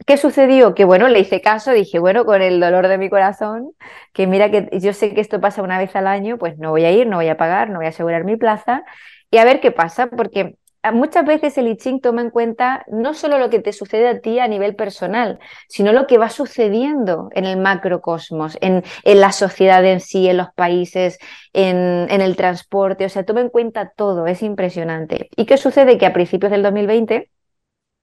¿Qué 0.06 0.16
sucedió? 0.18 0.74
Que 0.74 0.86
bueno, 0.86 1.08
le 1.10 1.20
hice 1.20 1.42
caso, 1.42 1.72
dije, 1.72 2.00
bueno, 2.00 2.24
con 2.26 2.42
el 2.42 2.60
dolor 2.60 2.88
de 2.88 2.98
mi 2.98 3.10
corazón, 3.10 3.72
que 4.14 4.28
mira 4.28 4.50
que 4.52 4.70
yo 4.80 4.94
sé 4.94 5.14
que 5.14 5.22
esto 5.22 5.42
pasa 5.42 5.62
una 5.64 5.80
vez 5.80 5.96
al 5.96 6.08
año, 6.08 6.38
pues 6.38 6.58
no 6.58 6.70
voy 6.72 6.86
a 6.86 6.92
ir, 6.92 7.08
no 7.08 7.18
voy 7.18 7.28
a 7.28 7.36
pagar, 7.38 7.70
no 7.70 7.78
voy 7.78 7.88
a 7.88 7.90
asegurar 7.90 8.24
mi 8.24 8.38
plaza 8.38 8.84
y 9.32 9.38
a 9.38 9.44
ver 9.46 9.60
qué 9.60 9.72
pasa, 9.72 10.08
porque 10.08 10.56
muchas 10.94 11.26
veces 11.26 11.58
el 11.58 11.68
I 11.68 12.00
toma 12.00 12.22
en 12.22 12.30
cuenta 12.30 12.86
no 12.88 13.14
solo 13.14 13.38
lo 13.40 13.50
que 13.50 13.60
te 13.60 13.74
sucede 13.74 14.08
a 14.08 14.22
ti 14.22 14.40
a 14.40 14.48
nivel 14.48 14.76
personal, 14.76 15.40
sino 15.68 15.92
lo 15.92 16.08
que 16.08 16.18
va 16.18 16.30
sucediendo 16.30 17.30
en 17.34 17.44
el 17.46 17.58
macrocosmos, 17.58 18.58
en, 18.62 18.84
en 19.04 19.20
la 19.20 19.34
sociedad 19.34 19.84
en 19.84 20.00
sí, 20.00 20.30
en 20.30 20.38
los 20.38 20.54
países, 20.56 21.18
en, 21.52 22.08
en 22.10 22.22
el 22.22 22.38
transporte, 22.38 23.04
o 23.06 23.10
sea, 23.10 23.26
toma 23.26 23.42
en 23.42 23.50
cuenta 23.50 23.92
todo, 23.96 24.28
es 24.28 24.42
impresionante. 24.44 25.28
¿Y 25.36 25.46
qué 25.46 25.58
sucede? 25.58 25.98
Que 25.98 26.06
a 26.06 26.14
principios 26.14 26.52
del 26.52 26.64
2020 26.64 27.30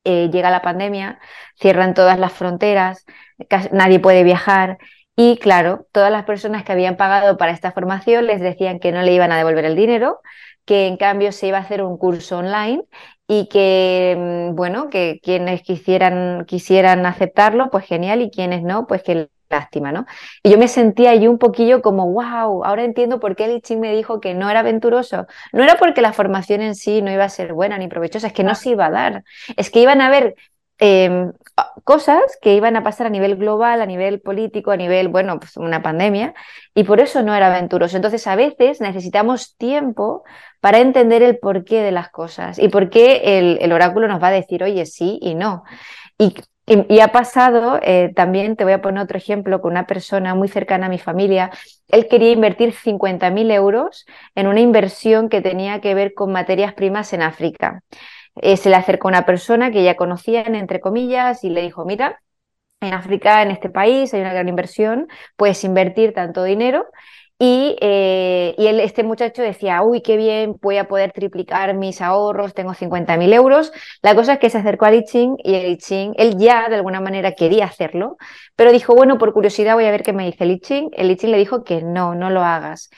eh, 0.04 0.30
llega 0.30 0.50
la 0.50 0.62
pandemia, 0.62 1.18
cierran 1.58 1.94
todas 1.94 2.18
las 2.18 2.32
fronteras, 2.32 3.04
nadie 3.72 4.00
puede 4.00 4.22
viajar 4.24 4.78
y 5.16 5.36
claro, 5.38 5.86
todas 5.92 6.10
las 6.10 6.24
personas 6.24 6.64
que 6.64 6.72
habían 6.72 6.96
pagado 6.96 7.36
para 7.36 7.52
esta 7.52 7.72
formación 7.72 8.26
les 8.26 8.40
decían 8.40 8.80
que 8.80 8.92
no 8.92 9.02
le 9.02 9.12
iban 9.12 9.32
a 9.32 9.36
devolver 9.38 9.64
el 9.64 9.76
dinero, 9.76 10.20
que 10.64 10.86
en 10.86 10.96
cambio 10.96 11.32
se 11.32 11.46
iba 11.48 11.58
a 11.58 11.60
hacer 11.62 11.82
un 11.82 11.96
curso 11.98 12.38
online 12.38 12.82
y 13.26 13.48
que, 13.48 14.16
mm, 14.18 14.54
bueno, 14.56 14.90
que 14.90 15.20
quienes 15.22 15.62
quisieran, 15.62 16.44
quisieran 16.46 17.06
aceptarlo, 17.06 17.70
pues 17.70 17.86
genial, 17.86 18.22
y 18.22 18.30
quienes 18.30 18.62
no, 18.62 18.86
pues 18.86 19.02
que 19.02 19.28
lástima, 19.54 19.92
¿no? 19.92 20.06
Y 20.42 20.50
yo 20.50 20.58
me 20.58 20.68
sentía 20.68 21.10
ahí 21.10 21.26
un 21.28 21.38
poquillo 21.38 21.80
como, 21.82 22.10
wow, 22.12 22.64
ahora 22.64 22.84
entiendo 22.84 23.20
por 23.20 23.36
qué 23.36 23.44
el 23.46 23.62
Ching 23.62 23.80
me 23.80 23.94
dijo 23.94 24.20
que 24.20 24.34
no 24.34 24.50
era 24.50 24.60
aventuroso. 24.60 25.26
No 25.52 25.62
era 25.62 25.76
porque 25.76 26.02
la 26.02 26.12
formación 26.12 26.60
en 26.62 26.74
sí 26.74 27.02
no 27.02 27.12
iba 27.12 27.24
a 27.24 27.28
ser 27.28 27.52
buena 27.52 27.78
ni 27.78 27.88
provechosa, 27.88 28.26
es 28.28 28.32
que 28.32 28.44
no 28.44 28.54
se 28.54 28.70
iba 28.70 28.86
a 28.86 28.90
dar. 28.90 29.24
Es 29.56 29.70
que 29.70 29.80
iban 29.80 30.00
a 30.00 30.06
haber 30.06 30.34
em, 30.78 31.32
cosas 31.84 32.20
que 32.42 32.54
iban 32.54 32.76
a 32.76 32.82
pasar 32.82 33.06
a 33.06 33.10
nivel 33.10 33.36
global, 33.36 33.80
a 33.80 33.86
nivel 33.86 34.20
político, 34.20 34.70
a 34.72 34.76
nivel, 34.76 35.08
bueno, 35.08 35.38
pues 35.38 35.56
una 35.56 35.82
pandemia, 35.82 36.34
y 36.74 36.84
por 36.84 37.00
eso 37.00 37.22
no 37.22 37.34
era 37.34 37.46
aventuroso. 37.54 37.96
Entonces, 37.96 38.26
a 38.26 38.36
veces 38.36 38.80
necesitamos 38.80 39.56
tiempo 39.56 40.24
para 40.60 40.78
entender 40.80 41.22
el 41.22 41.38
porqué 41.38 41.82
de 41.82 41.92
las 41.92 42.10
cosas 42.10 42.58
y 42.58 42.68
por 42.68 42.90
qué 42.90 43.38
el, 43.38 43.58
el 43.60 43.72
oráculo 43.72 44.08
nos 44.08 44.22
va 44.22 44.28
a 44.28 44.32
decir, 44.32 44.64
oye, 44.64 44.86
sí 44.86 45.18
y 45.22 45.34
no. 45.34 45.64
Y 46.18 46.34
y, 46.66 47.00
ha 47.00 47.08
pasado, 47.08 47.78
eh, 47.82 48.12
también 48.16 48.56
te 48.56 48.64
voy 48.64 48.72
a 48.72 48.80
poner 48.80 49.02
otro 49.02 49.18
ejemplo 49.18 49.60
con 49.60 49.72
una 49.72 49.86
persona 49.86 50.34
muy 50.34 50.48
cercana 50.48 50.86
a 50.86 50.88
mi 50.88 50.98
familia. 50.98 51.50
Él 51.88 52.08
quería 52.08 52.30
invertir 52.32 52.72
50.000 52.72 53.50
euros 53.50 54.06
en 54.34 54.46
una 54.46 54.60
inversión 54.60 55.28
que 55.28 55.42
tenía 55.42 55.80
que 55.80 55.94
ver 55.94 56.14
con 56.14 56.32
materias 56.32 56.72
primas 56.74 57.12
en 57.12 57.22
África. 57.22 57.82
Eh, 58.36 58.56
se 58.56 58.70
le 58.70 58.76
acercó 58.76 59.08
una 59.08 59.26
persona 59.26 59.70
que 59.70 59.84
ya 59.84 59.96
conocían, 59.96 60.54
entre 60.54 60.80
comillas, 60.80 61.44
y 61.44 61.50
le 61.50 61.62
dijo, 61.62 61.84
mira, 61.84 62.20
en 62.80 62.94
África, 62.94 63.42
en 63.42 63.50
este 63.50 63.70
país, 63.70 64.14
hay 64.14 64.20
una 64.20 64.32
gran 64.32 64.48
inversión, 64.48 65.08
puedes 65.36 65.64
invertir 65.64 66.12
tanto 66.14 66.44
dinero 66.44 66.86
y, 67.38 67.76
eh, 67.80 68.54
y 68.56 68.66
este 68.66 69.02
muchacho 69.02 69.42
decía, 69.42 69.82
uy, 69.82 70.02
qué 70.02 70.16
bien, 70.16 70.56
voy 70.62 70.78
a 70.78 70.86
poder 70.88 71.12
triplicar 71.12 71.74
mis 71.74 72.00
ahorros, 72.00 72.54
tengo 72.54 72.74
50.000 72.74 73.32
euros. 73.32 73.72
La 74.02 74.14
cosa 74.14 74.34
es 74.34 74.38
que 74.38 74.50
se 74.50 74.58
acercó 74.58 74.86
a 74.86 75.02
Ching 75.02 75.36
y 75.42 75.54
el 75.54 75.78
Ching, 75.78 76.14
él 76.16 76.36
ya 76.38 76.68
de 76.68 76.76
alguna 76.76 77.00
manera 77.00 77.32
quería 77.32 77.66
hacerlo, 77.66 78.16
pero 78.56 78.72
dijo, 78.72 78.94
bueno, 78.94 79.18
por 79.18 79.32
curiosidad 79.32 79.74
voy 79.74 79.84
a 79.86 79.90
ver 79.90 80.02
qué 80.02 80.12
me 80.12 80.26
dice 80.26 80.44
el 80.44 80.60
Ching. 80.60 80.90
El 80.92 81.16
Ching 81.16 81.30
le 81.32 81.38
dijo 81.38 81.64
que 81.64 81.82
no, 81.82 82.14
no 82.14 82.30
lo 82.30 82.42
hagas 82.42 82.90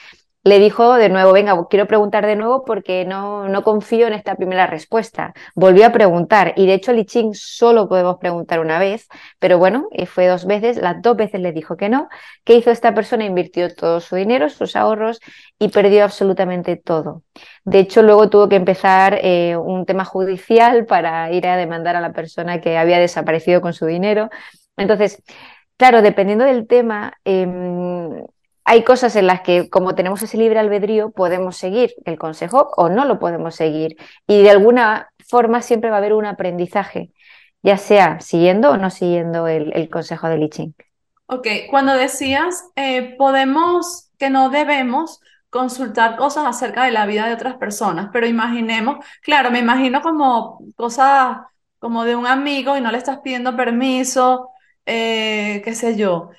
le 0.47 0.61
dijo 0.61 0.95
de 0.95 1.09
nuevo, 1.09 1.33
venga, 1.33 1.67
quiero 1.69 1.89
preguntar 1.89 2.25
de 2.25 2.37
nuevo 2.37 2.65
porque 2.65 3.05
no, 3.05 3.49
no 3.49 3.65
confío 3.65 4.07
en 4.07 4.13
esta 4.13 4.37
primera 4.37 4.69
respuesta. 4.69 5.35
Volvió 5.57 5.85
a 5.85 5.91
preguntar 5.91 6.53
y 6.55 6.67
de 6.67 6.75
hecho 6.75 6.93
Li 6.93 7.05
Ching 7.05 7.35
solo 7.35 7.89
podemos 7.89 8.19
preguntar 8.19 8.61
una 8.61 8.79
vez, 8.79 9.09
pero 9.41 9.59
bueno, 9.59 9.89
fue 10.07 10.29
dos 10.29 10.47
veces, 10.47 10.77
las 10.77 11.03
dos 11.03 11.17
veces 11.17 11.41
le 11.41 11.51
dijo 11.51 11.77
que 11.77 11.89
no. 11.89 12.09
¿Qué 12.45 12.55
hizo 12.55 12.71
esta 12.71 12.95
persona? 12.95 13.25
Invirtió 13.25 13.75
todo 13.75 13.99
su 14.01 14.15
dinero, 14.15 14.49
sus 14.49 14.77
ahorros 14.77 15.19
y 15.59 15.67
perdió 15.71 16.05
absolutamente 16.05 16.77
todo. 16.77 17.25
De 17.65 17.81
hecho, 17.81 18.03
luego 18.03 18.31
tuvo 18.31 18.49
que 18.49 18.55
empezar 18.55 19.19
eh, 19.23 19.57
un 19.57 19.85
tema 19.85 20.05
judicial 20.05 20.87
para 20.87 21.33
ir 21.33 21.49
a 21.49 21.57
demandar 21.57 21.97
a 21.97 22.01
la 22.01 22.13
persona 22.13 22.61
que 22.61 22.79
había 22.79 23.01
desaparecido 23.01 23.61
con 23.61 23.73
su 23.73 23.87
dinero. 23.87 24.31
Entonces, 24.77 25.25
claro, 25.77 26.03
dependiendo 26.03 26.45
del 26.45 26.69
tema, 26.69 27.15
em, 27.25 28.23
hay 28.69 28.83
cosas 28.83 29.15
en 29.15 29.29
las 29.29 29.43
que, 29.43 29.71
como 29.71 29.95
tenemos 29.95 30.21
ese 30.23 30.37
libre 30.37 30.59
albedrío, 30.59 31.13
podemos 31.13 31.57
seguir 31.57 31.95
el 32.05 32.19
consejo 32.19 32.73
o 32.77 32.89
no 32.89 33.05
lo 33.05 33.21
podemos 33.21 33.55
seguir. 33.55 33.97
Y 34.27 34.43
de 34.43 34.51
alguna 34.51 35.09
forma 35.25 35.63
siempre 35.63 35.89
va 35.89 35.97
a 35.97 35.99
haber 36.01 36.13
un 36.13 36.27
aprendizaje, 36.27 37.13
ya 37.63 37.79
sea 37.79 38.19
siguiendo 38.19 38.71
o 38.71 38.77
no 38.77 38.91
siguiendo 38.91 39.47
el, 39.47 39.89
consejo 39.89 40.29
de 40.29 40.39
Liching. 40.39 40.75
Ok, 41.27 41.47
cuando 41.71 41.95
decías, 41.95 42.65
eh, 42.75 43.15
podemos, 43.17 44.11
que 44.19 44.31
no 44.31 44.51
debemos 44.51 45.21
consultar 45.49 46.17
cosas 46.17 46.45
acerca 46.47 46.85
de 46.85 46.91
la 46.91 47.07
vida 47.07 47.29
de 47.29 47.35
otras 47.35 47.55
personas, 47.59 48.09
pero 48.13 48.27
imaginemos, 48.27 48.97
claro, 49.23 49.53
me 49.53 49.61
imagino 49.61 50.03
como 50.03 50.59
cosas 50.75 51.39
como 51.79 52.05
de 52.05 52.17
un 52.17 52.27
amigo 52.27 52.77
y 52.77 52.81
no 52.81 52.91
le 52.91 52.99
estás 52.99 53.21
pidiendo 53.21 53.57
permiso, 53.57 54.51
eh, 54.87 55.63
qué 55.65 55.73
sé 55.77 55.97
yo 55.97 56.31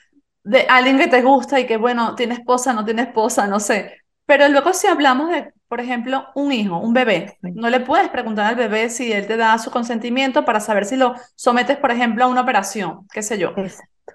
de 0.48 0.66
alguien 0.70 0.98
que 0.98 1.08
te 1.08 1.22
gusta 1.22 1.60
y 1.60 1.66
que, 1.66 1.76
bueno, 1.76 2.16
tiene 2.16 2.36
esposa, 2.36 2.72
no 2.74 2.86
tiene 2.86 3.02
esposa, 3.04 3.48
no 3.48 3.60
sé. 3.60 3.98
Pero 4.26 4.48
luego 4.48 4.74
si 4.74 4.88
hablamos 4.88 5.30
de, 5.30 5.52
por 5.68 5.82
ejemplo, 5.82 6.28
un 6.36 6.54
hijo, 6.54 6.78
un 6.78 6.94
bebé, 6.94 7.38
no 7.42 7.70
le 7.70 7.82
puedes 7.82 8.08
preguntar 8.10 8.46
al 8.46 8.56
bebé 8.56 8.90
si 8.90 9.12
él 9.12 9.28
te 9.28 9.36
da 9.36 9.58
su 9.58 9.72
consentimiento 9.72 10.46
para 10.46 10.62
saber 10.62 10.86
si 10.86 10.96
lo 10.96 11.16
sometes, 11.36 11.78
por 11.78 11.92
ejemplo, 11.92 12.24
a 12.24 12.28
una 12.28 12.42
operación, 12.42 13.06
qué 13.12 13.22
sé 13.24 13.38
yo. 13.38 13.54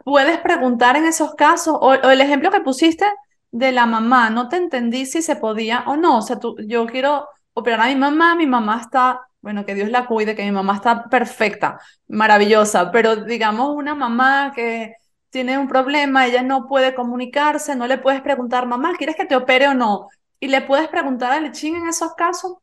Puedes 0.04 0.38
preguntar 0.38 0.96
en 0.96 1.04
esos 1.04 1.34
casos, 1.34 1.76
o, 1.78 1.92
el 1.92 2.20
ejemplo 2.22 2.50
que 2.50 2.60
pusiste 2.60 3.04
de 3.50 3.70
la 3.72 3.84
mamá, 3.84 4.30
no 4.30 4.48
te 4.48 4.56
entendí 4.56 5.04
si 5.04 5.20
se 5.20 5.36
podía 5.36 5.84
o 5.86 5.96
no. 5.96 6.18
O 6.18 6.22
sea, 6.22 6.38
tú, 6.38 6.56
yo 6.66 6.86
quiero 6.86 7.28
operar 7.52 7.82
a 7.82 7.88
mi 7.88 7.96
mamá, 7.96 8.34
mi 8.34 8.46
mamá 8.46 8.80
está, 8.80 9.20
bueno, 9.42 9.66
que 9.66 9.74
Dios 9.74 9.90
la 9.90 10.06
cuide, 10.06 10.34
que 10.34 10.44
mi 10.44 10.52
mamá 10.52 10.76
está 10.76 11.10
perfecta, 11.10 11.78
maravillosa, 12.08 12.90
pero 12.90 13.16
digamos 13.16 13.76
una 13.76 13.94
mamá 13.94 14.52
que 14.54 14.94
tiene 15.32 15.58
un 15.58 15.66
problema, 15.66 16.26
ella 16.26 16.42
no 16.42 16.68
puede 16.68 16.94
comunicarse, 16.94 17.74
no 17.74 17.86
le 17.86 17.98
puedes 17.98 18.20
preguntar, 18.20 18.66
mamá, 18.66 18.92
¿quieres 18.98 19.16
que 19.16 19.24
te 19.24 19.34
opere 19.34 19.66
o 19.66 19.74
no? 19.74 20.08
Y 20.38 20.48
le 20.48 20.60
puedes 20.60 20.88
preguntar 20.88 21.32
al 21.32 21.44
Lechín 21.44 21.74
en 21.74 21.88
esos 21.88 22.14
casos. 22.14 22.56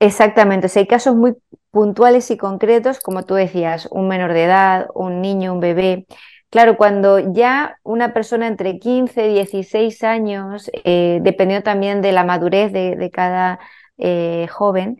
Exactamente, 0.00 0.68
si 0.68 0.80
hay 0.80 0.86
casos 0.86 1.14
muy 1.14 1.34
puntuales 1.70 2.30
y 2.30 2.38
concretos, 2.38 2.98
como 3.00 3.24
tú 3.24 3.34
decías, 3.34 3.88
un 3.90 4.08
menor 4.08 4.32
de 4.32 4.44
edad, 4.44 4.86
un 4.94 5.20
niño, 5.20 5.52
un 5.52 5.60
bebé, 5.60 6.06
Claro, 6.48 6.76
cuando 6.76 7.18
ya 7.34 7.78
una 7.82 8.14
persona 8.14 8.46
entre 8.46 8.78
15 8.78 9.28
y 9.28 9.34
16 9.34 10.04
años, 10.04 10.70
eh, 10.84 11.18
dependiendo 11.22 11.64
también 11.64 12.00
de 12.00 12.12
la 12.12 12.24
madurez 12.24 12.72
de, 12.72 13.10
cada 13.12 13.58
eh, 13.98 14.46
joven, 14.50 14.98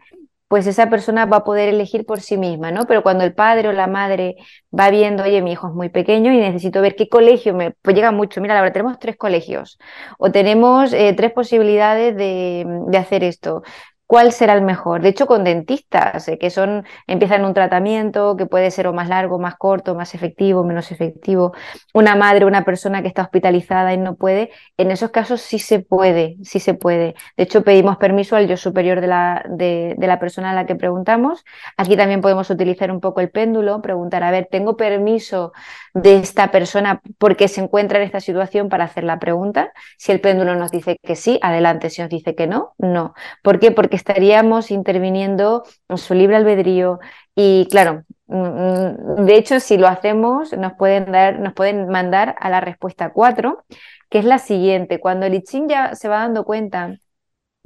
pues 0.48 0.66
esa 0.66 0.88
persona 0.88 1.26
va 1.26 1.38
a 1.38 1.44
poder 1.44 1.68
elegir 1.68 2.06
por 2.06 2.20
sí 2.20 2.36
misma, 2.36 2.70
¿no? 2.70 2.86
Pero 2.86 3.02
cuando 3.02 3.24
el 3.24 3.34
padre 3.34 3.68
o 3.68 3.72
la 3.72 3.86
madre 3.88 4.36
va 4.78 4.90
viendo, 4.90 5.24
oye, 5.24 5.42
mi 5.42 5.52
hijo 5.52 5.68
es 5.68 5.74
muy 5.74 5.88
pequeño 5.88 6.32
y 6.32 6.38
necesito 6.38 6.80
ver 6.80 6.94
qué 6.94 7.08
colegio 7.08 7.54
me, 7.54 7.72
pues 7.82 7.96
llega 7.96 8.12
mucho, 8.12 8.40
mira, 8.40 8.56
ahora 8.58 8.72
tenemos 8.72 8.98
tres 8.98 9.16
colegios 9.16 9.78
o 10.18 10.30
tenemos 10.30 10.92
eh, 10.92 11.14
tres 11.16 11.32
posibilidades 11.32 12.16
de, 12.16 12.64
de, 12.88 12.98
hacer 12.98 13.24
esto 13.24 13.62
cuál 14.06 14.32
será 14.32 14.54
el 14.54 14.62
mejor. 14.62 15.02
De 15.02 15.08
hecho, 15.08 15.26
con 15.26 15.44
dentistas, 15.44 16.28
eh, 16.28 16.38
que 16.38 16.50
son, 16.50 16.84
empiezan 17.06 17.44
un 17.44 17.54
tratamiento 17.54 18.36
que 18.36 18.46
puede 18.46 18.70
ser 18.70 18.86
o 18.86 18.92
más 18.92 19.08
largo, 19.08 19.38
más 19.38 19.56
corto, 19.56 19.94
más 19.94 20.14
efectivo, 20.14 20.64
menos 20.64 20.92
efectivo. 20.92 21.52
Una 21.92 22.14
madre, 22.14 22.44
una 22.44 22.64
persona 22.64 23.02
que 23.02 23.08
está 23.08 23.22
hospitalizada 23.22 23.92
y 23.94 23.98
no 23.98 24.14
puede, 24.16 24.50
en 24.76 24.90
esos 24.90 25.10
casos 25.10 25.40
sí 25.40 25.58
se 25.58 25.80
puede, 25.80 26.36
sí 26.42 26.60
se 26.60 26.74
puede. 26.74 27.14
De 27.36 27.44
hecho, 27.44 27.62
pedimos 27.64 27.96
permiso 27.96 28.36
al 28.36 28.46
yo 28.48 28.56
superior 28.56 29.00
de 29.00 29.06
la, 29.08 29.44
de, 29.48 29.94
de 29.98 30.06
la 30.06 30.20
persona 30.20 30.50
a 30.50 30.54
la 30.54 30.66
que 30.66 30.76
preguntamos. 30.76 31.44
Aquí 31.76 31.96
también 31.96 32.20
podemos 32.20 32.48
utilizar 32.50 32.90
un 32.92 33.00
poco 33.00 33.20
el 33.20 33.30
péndulo, 33.30 33.82
preguntar, 33.82 34.22
a 34.22 34.30
ver, 34.30 34.48
¿tengo 34.50 34.76
permiso 34.76 35.52
de 35.94 36.16
esta 36.18 36.50
persona 36.50 37.00
porque 37.18 37.48
se 37.48 37.60
encuentra 37.60 37.98
en 37.98 38.04
esta 38.04 38.20
situación 38.20 38.68
para 38.68 38.84
hacer 38.84 39.04
la 39.04 39.18
pregunta? 39.18 39.72
Si 39.98 40.12
el 40.12 40.20
péndulo 40.20 40.54
nos 40.54 40.70
dice 40.70 40.98
que 41.02 41.16
sí, 41.16 41.38
adelante. 41.42 41.90
Si 41.90 42.02
nos 42.02 42.10
dice 42.10 42.34
que 42.34 42.46
no, 42.46 42.74
no. 42.78 43.14
¿Por 43.42 43.58
qué? 43.58 43.70
Porque 43.72 43.95
estaríamos 43.96 44.70
interviniendo 44.70 45.64
en 45.88 45.98
su 45.98 46.14
libre 46.14 46.36
albedrío 46.36 47.00
y 47.34 47.66
claro, 47.70 48.04
mm, 48.26 48.36
mm, 48.36 49.24
de 49.26 49.36
hecho 49.36 49.60
si 49.60 49.76
lo 49.78 49.88
hacemos 49.88 50.52
nos 50.52 50.74
pueden, 50.74 51.12
dar, 51.12 51.38
nos 51.40 51.54
pueden 51.54 51.88
mandar 51.88 52.34
a 52.38 52.50
la 52.50 52.60
respuesta 52.60 53.12
4, 53.12 53.64
que 54.10 54.18
es 54.18 54.24
la 54.24 54.38
siguiente. 54.38 55.00
Cuando 55.00 55.26
el 55.26 55.34
I 55.34 55.42
ya 55.68 55.94
se 55.94 56.08
va 56.08 56.18
dando 56.18 56.44
cuenta 56.44 56.96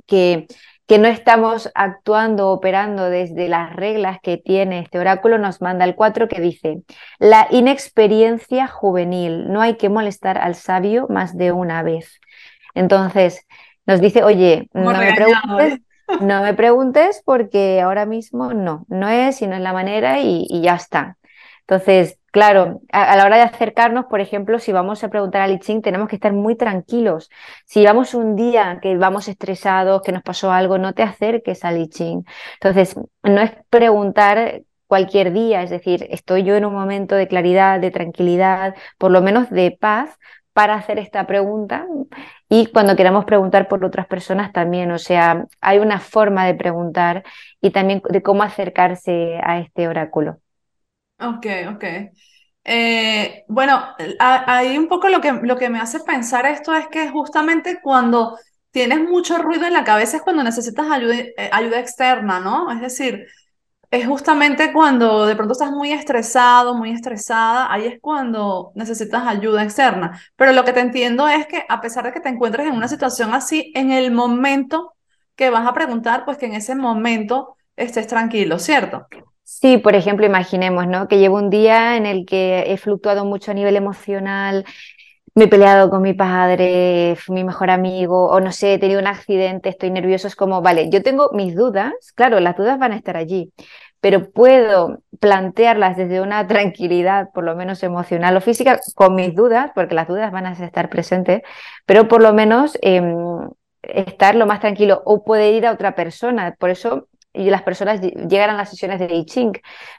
que, 0.07 0.47
que 0.87 0.99
no 0.99 1.09
estamos 1.09 1.71
actuando, 1.75 2.51
operando 2.51 3.11
desde 3.11 3.49
las 3.49 3.75
reglas 3.77 4.19
que 4.23 4.39
tiene 4.39 4.81
este 4.81 4.99
oráculo, 4.99 5.39
nos 5.39 5.61
manda 5.61 5.85
el 5.85 5.95
4 5.95 6.29
que 6.29 6.41
dice, 6.41 6.83
la 7.19 7.47
inexperiencia 7.51 8.67
juvenil, 8.67 9.49
no 9.53 9.61
hay 9.61 9.77
que 9.77 9.89
molestar 9.89 10.39
al 10.39 10.55
sabio 10.57 11.07
más 11.09 11.37
de 11.37 11.53
una 11.53 11.83
vez. 11.83 12.21
Entonces, 12.75 13.47
nos 13.87 14.01
dice, 14.01 14.23
oye, 14.23 14.69
no 14.73 14.93
me 14.93 15.13
preguntes, 15.15 15.75
¿eh? 15.75 15.83
No 16.21 16.43
me 16.43 16.55
preguntes 16.55 17.23
porque 17.25 17.81
ahora 17.81 18.07
mismo 18.07 18.53
no, 18.53 18.85
no 18.89 19.09
es 19.09 19.41
y 19.43 19.47
no 19.47 19.57
es 19.57 19.63
la 19.63 19.73
manera 19.73 20.21
y, 20.21 20.47
ya 20.63 20.75
está. 20.75 21.17
Entonces, 21.61 22.19
claro, 22.33 22.81
a, 22.93 23.17
la 23.17 23.25
hora 23.25 23.37
de 23.37 23.43
acercarnos, 23.43 24.07
por 24.07 24.21
ejemplo, 24.21 24.59
si 24.59 24.73
vamos 24.73 25.05
a 25.05 25.09
preguntar 25.09 25.43
al 25.43 25.53
I 25.53 25.59
Ching, 25.61 25.83
tenemos 25.83 26.09
que 26.09 26.17
estar 26.17 26.33
muy 26.33 26.57
tranquilos. 26.57 27.31
Si 27.65 27.85
vamos 27.85 28.15
un 28.15 28.37
día 28.37 28.81
que 28.83 28.97
vamos 28.97 29.29
estresados, 29.29 30.03
que 30.03 30.13
nos 30.13 30.23
pasó 30.23 30.51
algo, 30.53 30.79
no 30.79 30.95
te 30.95 31.03
acerques 31.03 31.65
al 31.65 31.79
I 31.79 31.89
Ching. 31.89 32.25
Entonces, 32.55 32.97
no 33.23 33.41
es 33.41 33.53
preguntar 33.71 34.63
cualquier 34.87 35.33
día, 35.33 35.63
es 35.63 35.71
decir, 35.71 36.09
estoy 36.11 36.43
yo 36.43 36.57
en 36.57 36.65
un 36.65 36.75
momento 36.75 37.15
de 37.15 37.29
claridad, 37.29 37.79
de 37.79 37.93
tranquilidad, 37.93 38.75
por 38.99 39.13
lo 39.13 39.23
menos 39.23 39.49
de 39.51 39.71
paz, 39.71 40.19
para 40.53 40.75
hacer 40.75 40.99
esta 40.99 41.27
pregunta 41.29 41.87
y 42.51 42.67
cuando 42.67 42.97
queramos 42.97 43.25
preguntar 43.25 43.69
por 43.69 43.85
otras 43.85 44.07
personas 44.09 44.53
también, 44.53 44.91
o 44.93 44.99
sea, 44.99 45.47
hay 45.63 45.79
una 45.79 46.01
forma 46.01 46.47
de 46.47 46.55
preguntar 46.55 47.25
y 47.63 47.71
también 47.71 48.03
de 48.11 48.23
cómo 48.23 48.43
acercarse 48.43 49.41
a 49.43 49.61
este 49.61 49.89
oráculo. 49.89 50.39
Ok, 51.19 51.47
ok. 51.75 51.85
Eh, 52.65 53.45
bueno, 53.49 53.83
ahí 54.21 54.77
un 54.79 54.89
poco 54.89 55.09
lo 55.09 55.21
que, 55.21 55.33
lo 55.33 55.57
que 55.57 55.71
me 55.71 55.81
hace 55.81 56.01
pensar 56.01 56.47
esto 56.47 56.75
es 56.75 56.89
que 56.89 57.09
justamente 57.11 57.81
cuando 57.83 58.39
tienes 58.71 59.01
mucho 59.01 59.39
ruido 59.39 59.67
en 59.67 59.73
la 59.75 59.85
cabeza 59.85 60.19
es 60.19 60.23
cuando 60.23 60.43
necesitas 60.43 60.91
ayuda, 60.91 61.15
eh, 61.17 61.51
ayuda 61.53 61.81
externa, 61.81 62.41
¿no? 62.41 62.71
Es 62.71 62.81
decir, 62.81 63.27
es 63.91 64.07
justamente 64.07 64.73
cuando 64.73 65.27
de 65.27 65.35
pronto 65.35 65.53
estás 65.53 65.73
muy 65.73 65.93
estresado, 65.93 66.75
muy 66.75 66.91
estresada, 66.93 67.73
ahí 67.73 67.87
es 67.87 68.01
cuando 68.01 68.71
necesitas 68.75 69.27
ayuda 69.27 69.65
externa. 69.65 70.21
Pero 70.37 70.53
lo 70.53 70.65
que 70.65 70.73
te 70.73 70.81
entiendo 70.81 71.27
es 71.27 71.47
que 71.47 71.65
a 71.69 71.81
pesar 71.81 72.05
de 72.05 72.13
que 72.13 72.21
te 72.21 72.29
encuentres 72.29 72.69
en 72.69 72.75
una 72.75 72.87
situación 72.89 73.35
así, 73.35 73.73
en 73.75 73.91
el 73.91 74.13
momento 74.13 74.95
que 75.35 75.51
vas 75.51 75.67
a 75.67 75.75
preguntar, 75.75 76.25
pues 76.25 76.39
que 76.39 76.47
en 76.47 76.55
ese 76.55 76.77
momento 76.77 77.57
estés 77.77 78.07
tranquilo, 78.07 78.59
¿cierto? 78.59 79.07
Sí, 79.43 79.79
por 79.79 79.97
ejemplo, 79.97 80.25
imaginemos, 80.25 80.87
¿no? 80.87 81.09
Que 81.09 81.19
llevo 81.19 81.39
un 81.39 81.51
día 81.51 81.97
en 81.97 82.07
el 82.07 82.25
que 82.25 82.65
he 82.69 82.77
fluctuado 82.77 83.25
mucho 83.25 83.51
a 83.51 83.55
nivel 83.55 83.75
emocional, 83.75 84.65
me 85.35 85.45
he 85.45 85.49
peleado 85.49 85.91
con 85.91 86.03
mi 86.03 86.15
padre, 86.15 87.17
mi 87.29 87.45
mejor 87.45 87.71
amigo, 87.71 88.27
o 88.29 88.41
no 88.41 88.53
sé, 88.53 88.75
he 88.75 88.79
tenido 88.79 89.01
un 89.01 89.07
accidente, 89.07 89.69
estoy 89.69 89.91
nervioso, 89.91 90.27
es 90.27 90.37
como, 90.37 90.63
vale, 90.63 90.91
yo 90.91 91.03
tengo 91.03 91.31
mis 91.33 91.55
dudas, 91.55 91.93
claro, 92.15 92.41
las 92.41 92.57
dudas 92.57 92.79
van 92.79 92.93
a 92.93 92.97
estar 92.97 93.17
allí, 93.17 93.53
pero 94.01 94.31
puedo 94.31 95.03
plantearlas 95.21 95.97
desde 95.97 96.21
una 96.21 96.47
tranquilidad, 96.49 97.29
por 97.33 97.45
lo 97.45 97.55
menos 97.57 97.83
emocional 97.83 98.37
o 98.37 98.41
física, 98.41 98.81
con 98.95 99.15
mis 99.15 99.35
dudas, 99.35 99.71
porque 99.75 99.95
las 99.95 100.09
dudas 100.09 100.33
van 100.33 100.47
a 100.47 100.53
estar 100.53 100.89
presentes, 100.89 101.43
pero 101.87 102.09
por 102.09 102.23
lo 102.23 102.33
menos 102.33 102.79
em, 102.83 103.49
estar 103.83 104.35
lo 104.35 104.47
más 104.47 104.61
tranquilo 104.61 105.03
o 105.05 105.25
poder 105.25 105.55
ir 105.55 105.67
a 105.67 105.73
otra 105.73 105.95
persona. 105.95 106.55
Por 106.59 106.71
eso 106.71 107.09
y 107.33 107.51
las 107.51 107.63
personas 107.63 108.01
llegan 108.01 108.51
a 108.51 108.57
las 108.57 108.71
sesiones 108.71 108.99
de 108.99 109.15
I 109.15 109.25
Ching. 109.25 109.53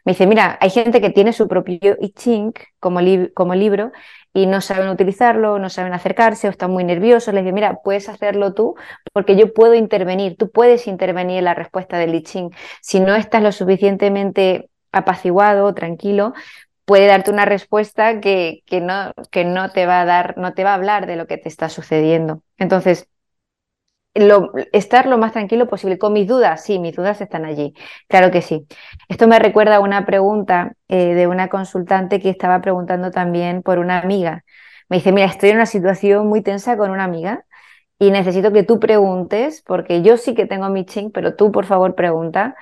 Me 0.05 0.13
dice, 0.13 0.27
mira, 0.27 0.57
hay 0.61 0.69
gente 0.69 1.01
que 1.01 1.09
tiene 1.09 1.33
su 1.33 1.47
propio 1.47 1.97
I 1.99 2.11
Ching 2.11 2.53
como, 2.79 2.99
como 3.33 3.55
libro 3.55 3.91
y 4.33 4.45
no 4.47 4.61
saben 4.61 4.89
utilizarlo, 4.89 5.59
no 5.59 5.69
saben 5.69 5.93
acercarse 5.93 6.47
o 6.47 6.51
están 6.51 6.71
muy 6.71 6.83
nerviosos. 6.83 7.33
Les 7.33 7.43
digo, 7.43 7.55
mira, 7.55 7.79
puedes 7.83 8.09
hacerlo 8.09 8.53
tú 8.53 8.75
porque 9.13 9.35
yo 9.35 9.53
puedo 9.53 9.73
intervenir, 9.75 10.37
tú 10.37 10.51
puedes 10.51 10.87
intervenir 10.87 11.39
en 11.39 11.45
la 11.45 11.53
respuesta 11.53 11.97
del 11.97 12.15
I 12.15 12.23
Ching. 12.23 12.51
Si 12.81 12.99
no 12.99 13.15
estás 13.15 13.43
lo 13.43 13.51
suficientemente 13.51 14.69
apaciguado, 14.91 15.73
tranquilo, 15.73 16.33
puede 16.85 17.07
darte 17.07 17.31
una 17.31 17.45
respuesta 17.45 18.19
que, 18.19 18.63
que, 18.65 18.81
no, 18.81 19.13
que 19.31 19.45
no 19.45 19.71
te 19.71 19.85
va 19.85 20.01
a 20.01 20.05
dar, 20.05 20.37
no 20.37 20.53
te 20.53 20.63
va 20.63 20.71
a 20.71 20.75
hablar 20.75 21.07
de 21.07 21.15
lo 21.15 21.27
que 21.27 21.37
te 21.37 21.47
está 21.49 21.69
sucediendo. 21.69 22.43
Entonces, 22.57 23.07
estar 24.13 25.05
lo 25.07 25.17
más 25.17 25.31
tranquilo 25.33 25.67
posible. 25.67 25.97
Con 25.97 26.13
mis 26.13 26.27
dudas, 26.27 26.63
sí, 26.63 26.79
mis 26.79 26.95
dudas 26.95 27.21
están 27.21 27.45
allí. 27.45 27.73
Claro 28.07 28.31
que 28.31 28.41
sí. 28.41 28.67
Esto 29.09 29.27
me 29.27 29.39
recuerda 29.39 29.77
a 29.77 29.79
una 29.79 30.05
pregunta 30.05 30.73
eh, 30.87 31.13
de 31.13 31.27
una 31.27 31.49
consultante 31.49 32.19
que 32.19 32.29
estaba 32.29 32.61
preguntando 32.61 33.11
también 33.11 33.63
por 33.63 33.79
una 33.79 33.99
amiga. 33.99 34.43
Me 34.89 34.97
dice, 34.97 35.11
mira, 35.11 35.27
estoy 35.27 35.51
en 35.51 35.55
una 35.57 35.65
situación 35.65 36.27
muy 36.27 36.41
tensa 36.41 36.77
con 36.77 36.91
una 36.91 37.05
amiga 37.05 37.45
y 37.99 38.11
necesito 38.11 38.51
que 38.51 38.63
tú 38.63 38.79
preguntes, 38.79 39.61
porque 39.65 40.01
yo 40.01 40.17
sí 40.17 40.33
que 40.33 40.45
tengo 40.47 40.69
mi 40.69 40.85
ching, 40.85 41.11
pero 41.11 41.35
tú 41.35 41.51
por 41.51 41.65
favor 41.65 41.95
pregunta. 41.95 42.55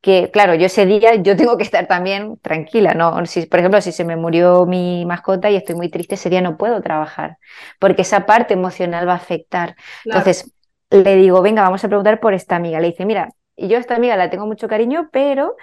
Que 0.00 0.30
claro, 0.30 0.54
yo 0.54 0.66
ese 0.66 0.86
día 0.86 1.16
yo 1.16 1.36
tengo 1.36 1.56
que 1.56 1.64
estar 1.64 1.86
también 1.86 2.38
tranquila, 2.38 2.94
¿no? 2.94 3.26
Si, 3.26 3.46
por 3.46 3.58
ejemplo, 3.60 3.80
si 3.80 3.92
se 3.92 4.04
me 4.04 4.16
murió 4.16 4.64
mi 4.66 5.04
mascota 5.04 5.50
y 5.50 5.56
estoy 5.56 5.74
muy 5.74 5.90
triste, 5.90 6.14
ese 6.14 6.30
día 6.30 6.40
no 6.42 6.56
puedo 6.56 6.80
trabajar, 6.80 7.38
porque 7.80 8.02
esa 8.02 8.24
parte 8.26 8.54
emocional 8.54 9.08
va 9.08 9.14
a 9.14 9.16
afectar. 9.16 9.74
Entonces, 10.04 10.55
le 10.90 11.16
digo, 11.16 11.42
venga, 11.42 11.62
vamos 11.62 11.84
a 11.84 11.88
preguntar 11.88 12.20
por 12.20 12.34
esta 12.34 12.56
amiga. 12.56 12.80
Le 12.80 12.88
dice, 12.88 13.04
mira, 13.04 13.30
yo 13.56 13.76
a 13.76 13.80
esta 13.80 13.96
amiga 13.96 14.16
la 14.16 14.30
tengo 14.30 14.46
mucho 14.46 14.68
cariño, 14.68 15.08
pero 15.12 15.56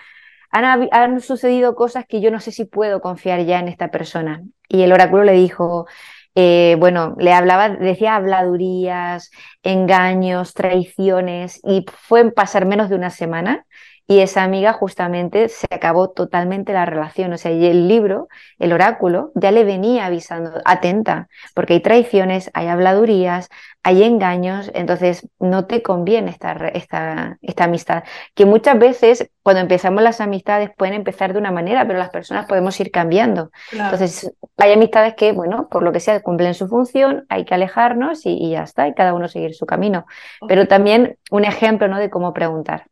han, 0.52 0.90
han, 0.92 1.22
sucedido 1.22 1.76
cosas 1.76 2.06
que 2.08 2.22
yo 2.22 2.32
no 2.32 2.40
sé 2.40 2.52
si 2.52 2.66
puedo 2.66 3.02
confiar 3.02 3.44
ya 3.46 3.60
en 3.60 3.68
esta 3.68 3.90
persona. 3.90 4.44
Y 4.68 4.84
el 4.84 4.92
oráculo 4.94 5.24
le 5.24 5.34
dijo, 5.34 5.88
eh, 6.36 6.76
bueno, 6.80 7.16
le 7.20 7.34
hablaba, 7.34 7.70
decía 7.70 8.16
habladurías, 8.16 9.32
engaños, 9.64 10.54
traiciones, 10.54 11.60
y 11.64 11.86
fue 11.92 12.22
en 12.22 12.32
pasar 12.32 12.66
menos 12.66 12.90
de 12.90 12.96
una 12.96 13.10
semana 13.10 13.66
y 14.06 14.20
esa 14.20 14.44
amiga 14.44 14.74
justamente 14.74 15.48
se 15.48 15.68
acabó 15.72 16.10
totalmente 16.10 16.74
la 16.74 16.86
relación. 16.86 17.32
O 17.34 17.38
sea, 17.38 17.52
y 17.52 17.66
el 17.66 17.88
libro, 17.88 18.28
el 18.60 18.74
oráculo, 18.74 19.32
ya 19.36 19.52
le 19.52 19.64
venía 19.64 20.06
avisando, 20.06 20.52
atenta, 20.66 21.30
porque 21.56 21.74
hay 21.74 21.80
traiciones, 21.80 22.52
hay 22.54 22.68
habladurías, 22.68 23.50
hay 23.82 24.04
engaños, 24.04 24.72
entonces 24.74 25.28
no 25.40 25.66
te 25.66 25.82
conviene 25.82 26.32
esta, 26.32 26.52
esta, 26.70 27.38
esta 27.42 27.64
amistad. 27.64 28.04
Que 28.34 28.46
muchas 28.46 28.78
veces 28.78 29.30
cuando 29.42 29.62
empezamos 29.62 30.04
las 30.04 30.22
amistades 30.22 30.72
pueden 30.76 30.96
empezar 30.96 31.34
de 31.34 31.40
una 31.40 31.52
manera, 31.52 31.86
pero 31.86 32.00
las 32.00 32.10
personas 32.10 32.46
podemos 32.46 32.78
ir 32.80 32.92
cambiando. 32.92 33.52
Entonces 33.72 34.34
hay 34.58 34.74
amistades 34.74 35.16
que, 35.16 35.32
bueno, 35.32 35.68
por 35.70 35.84
lo 35.84 35.92
que 35.92 36.00
sea, 36.00 36.22
cumplen 36.22 36.54
su 36.54 36.68
función, 36.68 37.26
hay 37.30 37.46
que 37.46 37.54
alejarnos 37.54 38.26
y, 38.26 38.52
ya 38.52 38.64
está, 38.64 38.88
y 38.88 38.94
cada 38.94 39.14
uno 39.14 39.28
seguir 39.28 39.54
su 39.56 39.66
camino. 39.66 40.06
Pero 40.48 40.68
también 40.68 41.18
un 41.32 41.46
ejemplo 41.46 41.88
¿no? 41.88 42.00
de 42.00 42.10
cómo 42.10 42.34
preguntar. 42.34 42.88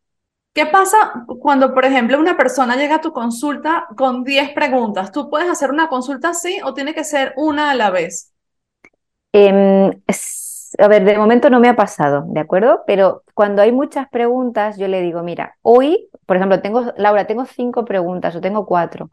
¿Qué 0.53 0.65
pasa 0.65 1.25
cuando, 1.39 1.73
por 1.73 1.85
ejemplo, 1.85 2.19
una 2.19 2.35
persona 2.35 2.75
llega 2.75 2.95
a 2.95 3.01
tu 3.01 3.13
consulta 3.13 3.87
con 3.95 4.23
10 4.23 4.51
preguntas? 4.53 5.11
¿Tú 5.11 5.29
puedes 5.29 5.49
hacer 5.49 5.71
una 5.71 5.87
consulta 5.87 6.29
así 6.29 6.59
o 6.63 6.73
tiene 6.73 6.93
que 6.93 7.05
ser 7.05 7.33
una 7.37 7.71
a 7.71 7.75
la 7.75 7.89
vez? 7.89 8.33
Em, 9.33 9.91
a 10.77 10.87
ver, 10.87 11.03
de 11.05 11.17
momento 11.17 11.49
no 11.49 11.59
me 11.59 11.69
ha 11.69 11.75
pasado, 11.75 12.25
¿de 12.27 12.39
acuerdo? 12.41 12.81
Pero 12.85 13.23
cuando 13.33 13.61
hay 13.61 13.71
muchas 13.71 14.09
preguntas, 14.09 14.77
yo 14.77 14.87
le 14.87 15.01
digo, 15.01 15.23
mira, 15.23 15.57
hoy, 15.61 16.09
por 16.25 16.37
ejemplo, 16.37 16.61
tengo, 16.61 16.93
Laura, 16.97 17.27
tengo 17.27 17.45
cinco 17.45 17.85
preguntas 17.85 18.35
o 18.35 18.41
tengo 18.41 18.65
cuatro. 18.65 19.09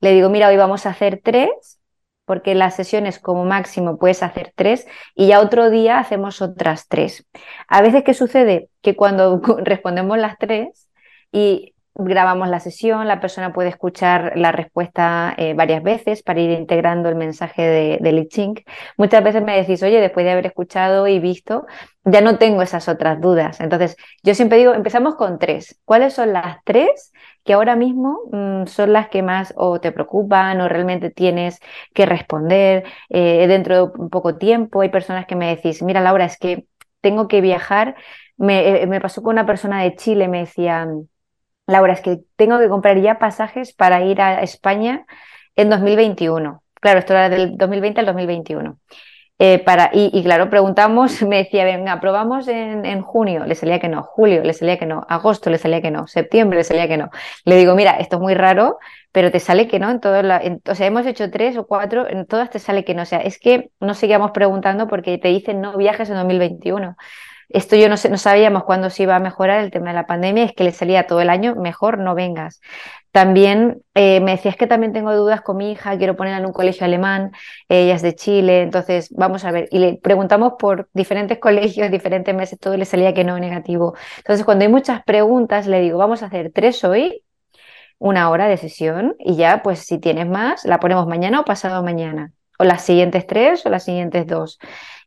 Le 0.00 0.12
digo, 0.12 0.30
mira, 0.30 0.48
hoy 0.48 0.56
vamos 0.56 0.86
a 0.86 0.90
hacer 0.90 1.20
tres 1.22 1.80
porque 2.28 2.54
las 2.54 2.76
sesiones 2.76 3.18
como 3.18 3.44
máximo 3.44 3.98
puedes 3.98 4.22
hacer 4.22 4.52
tres 4.54 4.86
y 5.16 5.28
ya 5.28 5.40
otro 5.40 5.70
día 5.70 5.98
hacemos 5.98 6.42
otras 6.42 6.86
tres. 6.86 7.26
A 7.66 7.82
veces, 7.82 8.04
¿qué 8.04 8.14
sucede? 8.14 8.68
Que 8.82 8.94
cuando 8.94 9.40
respondemos 9.64 10.18
las 10.18 10.38
tres 10.38 10.88
y 11.32 11.74
grabamos 11.98 12.48
la 12.48 12.60
sesión, 12.60 13.08
la 13.08 13.20
persona 13.20 13.52
puede 13.52 13.70
escuchar 13.70 14.32
la 14.36 14.52
respuesta 14.52 15.34
eh, 15.36 15.54
varias 15.54 15.82
veces 15.82 16.22
para 16.22 16.40
ir 16.40 16.50
integrando 16.52 17.08
el 17.08 17.16
mensaje 17.16 17.62
de, 17.62 17.98
de. 18.00 18.64
Muchas 18.96 19.24
veces 19.24 19.42
me 19.42 19.56
decís, 19.56 19.82
oye, 19.82 20.00
después 20.00 20.24
de 20.24 20.30
haber 20.32 20.46
escuchado 20.46 21.08
y 21.08 21.18
visto, 21.18 21.66
ya 22.04 22.20
no 22.20 22.38
tengo 22.38 22.62
esas 22.62 22.88
otras 22.88 23.20
dudas. 23.20 23.60
Entonces, 23.60 23.96
yo 24.22 24.34
siempre 24.34 24.58
digo, 24.58 24.74
empezamos 24.74 25.16
con 25.16 25.38
tres. 25.38 25.80
¿Cuáles 25.84 26.14
son 26.14 26.32
las 26.32 26.58
tres 26.64 27.12
que 27.44 27.52
ahora 27.52 27.74
mismo 27.76 28.20
mm, 28.32 28.66
son 28.66 28.92
las 28.92 29.08
que 29.08 29.22
más 29.22 29.52
o 29.56 29.80
te 29.80 29.90
preocupan 29.92 30.60
o 30.60 30.68
realmente 30.68 31.10
tienes 31.10 31.58
que 31.94 32.06
responder 32.06 32.84
eh, 33.08 33.46
dentro 33.48 33.88
de 33.88 34.08
poco 34.08 34.36
tiempo? 34.36 34.82
Hay 34.82 34.90
personas 34.90 35.26
que 35.26 35.36
me 35.36 35.54
decís, 35.54 35.82
mira, 35.82 36.00
Laura, 36.00 36.24
es 36.26 36.38
que 36.38 36.66
tengo 37.00 37.26
que 37.26 37.40
viajar. 37.40 37.96
Me, 38.36 38.82
eh, 38.82 38.86
me 38.86 39.00
pasó 39.00 39.22
con 39.22 39.34
una 39.34 39.46
persona 39.46 39.82
de 39.82 39.96
Chile, 39.96 40.28
me 40.28 40.40
decía 40.40 40.86
Laura, 41.68 41.92
es 41.92 42.00
que 42.00 42.20
tengo 42.36 42.58
que 42.58 42.68
comprar 42.68 42.98
ya 42.98 43.18
pasajes 43.18 43.74
para 43.74 44.02
ir 44.02 44.22
a 44.22 44.42
España 44.42 45.04
en 45.54 45.68
2021. 45.68 46.62
Claro, 46.80 46.98
esto 46.98 47.12
era 47.12 47.28
del 47.28 47.58
2020 47.58 48.00
al 48.00 48.06
2021. 48.06 48.78
Eh, 49.38 49.60
para, 49.60 49.90
y, 49.92 50.22
claro, 50.24 50.48
preguntamos, 50.48 51.22
me 51.28 51.36
decía, 51.36 51.64
venga, 51.66 52.00
probamos 52.00 52.48
en, 52.48 53.02
junio, 53.02 53.44
le 53.44 53.54
salía 53.54 53.78
que 53.78 53.88
no, 53.88 54.02
julio, 54.02 54.42
le 54.42 54.54
salía 54.54 54.78
que 54.78 54.86
no, 54.86 55.04
agosto, 55.10 55.50
le 55.50 55.58
salía 55.58 55.82
que 55.82 55.90
no, 55.90 56.06
septiembre, 56.06 56.56
le 56.56 56.64
salía 56.64 56.88
que 56.88 56.96
no. 56.96 57.10
Le 57.44 57.56
digo, 57.56 57.74
mira, 57.74 57.92
esto 57.98 58.16
es 58.16 58.22
muy 58.22 58.34
raro, 58.34 58.78
pero 59.12 59.30
te 59.30 59.38
sale 59.38 59.68
que 59.68 59.78
no 59.78 59.90
en 59.90 60.00
todas 60.00 60.24
o 60.68 60.74
sea, 60.74 60.86
hemos 60.86 61.04
hecho 61.04 61.30
tres 61.30 61.58
o 61.58 61.66
cuatro, 61.66 62.08
en 62.08 62.26
todas 62.26 62.48
te 62.48 62.58
sale 62.60 62.84
que 62.84 62.94
no. 62.94 63.02
O 63.02 63.06
sea, 63.06 63.18
es 63.18 63.38
que 63.38 63.70
no 63.78 63.92
seguíamos 63.92 64.30
preguntando 64.30 64.88
porque 64.88 65.18
te 65.18 65.28
dicen 65.28 65.60
no 65.60 65.76
viajes 65.76 66.08
en 66.08 66.16
2021. 66.16 66.96
Esto 67.48 67.76
yo 67.76 67.88
no, 67.88 67.96
sé, 67.96 68.10
no 68.10 68.18
sabíamos 68.18 68.64
cuándo 68.64 68.90
se 68.90 69.04
iba 69.04 69.16
a 69.16 69.20
mejorar 69.20 69.64
el 69.64 69.70
tema 69.70 69.88
de 69.88 69.94
la 69.94 70.06
pandemia, 70.06 70.44
es 70.44 70.52
que 70.52 70.64
le 70.64 70.72
salía 70.72 71.06
todo 71.06 71.20
el 71.20 71.30
año, 71.30 71.54
mejor 71.56 71.98
no 71.98 72.14
vengas. 72.14 72.60
También 73.10 73.82
eh, 73.94 74.20
me 74.20 74.32
decías 74.32 74.54
que 74.56 74.66
también 74.66 74.92
tengo 74.92 75.14
dudas 75.16 75.40
con 75.40 75.56
mi 75.56 75.72
hija, 75.72 75.96
quiero 75.96 76.14
ponerla 76.14 76.38
en 76.38 76.46
un 76.46 76.52
colegio 76.52 76.84
alemán, 76.84 77.32
ella 77.68 77.94
es 77.94 78.02
de 78.02 78.14
Chile, 78.14 78.62
entonces 78.62 79.08
vamos 79.16 79.44
a 79.44 79.50
ver. 79.50 79.68
Y 79.70 79.78
le 79.78 79.96
preguntamos 79.96 80.54
por 80.58 80.88
diferentes 80.92 81.38
colegios, 81.40 81.90
diferentes 81.90 82.34
meses, 82.34 82.58
todo 82.58 82.76
le 82.76 82.84
salía 82.84 83.14
que 83.14 83.24
no, 83.24 83.38
negativo. 83.38 83.94
Entonces, 84.18 84.44
cuando 84.44 84.64
hay 84.64 84.70
muchas 84.70 85.02
preguntas, 85.04 85.66
le 85.66 85.80
digo, 85.80 85.98
vamos 85.98 86.22
a 86.22 86.26
hacer 86.26 86.52
tres 86.54 86.84
hoy, 86.84 87.24
una 87.98 88.30
hora 88.30 88.46
de 88.46 88.56
sesión, 88.58 89.16
y 89.18 89.36
ya, 89.36 89.62
pues 89.62 89.80
si 89.80 89.98
tienes 89.98 90.28
más, 90.28 90.64
la 90.64 90.78
ponemos 90.80 91.06
mañana 91.06 91.40
o 91.40 91.44
pasado 91.44 91.82
mañana, 91.82 92.32
o 92.58 92.64
las 92.64 92.84
siguientes 92.84 93.26
tres 93.26 93.64
o 93.66 93.70
las 93.70 93.84
siguientes 93.84 94.26
dos. 94.26 94.58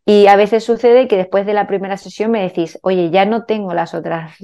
Y 0.05 0.27
a 0.27 0.35
veces 0.35 0.63
sucede 0.63 1.07
que 1.07 1.17
después 1.17 1.45
de 1.45 1.53
la 1.53 1.67
primera 1.67 1.97
sesión 1.97 2.31
me 2.31 2.41
decís, 2.41 2.79
oye, 2.81 3.11
ya 3.11 3.25
no 3.25 3.45
tengo 3.45 3.73
las 3.73 3.93
otras, 3.93 4.35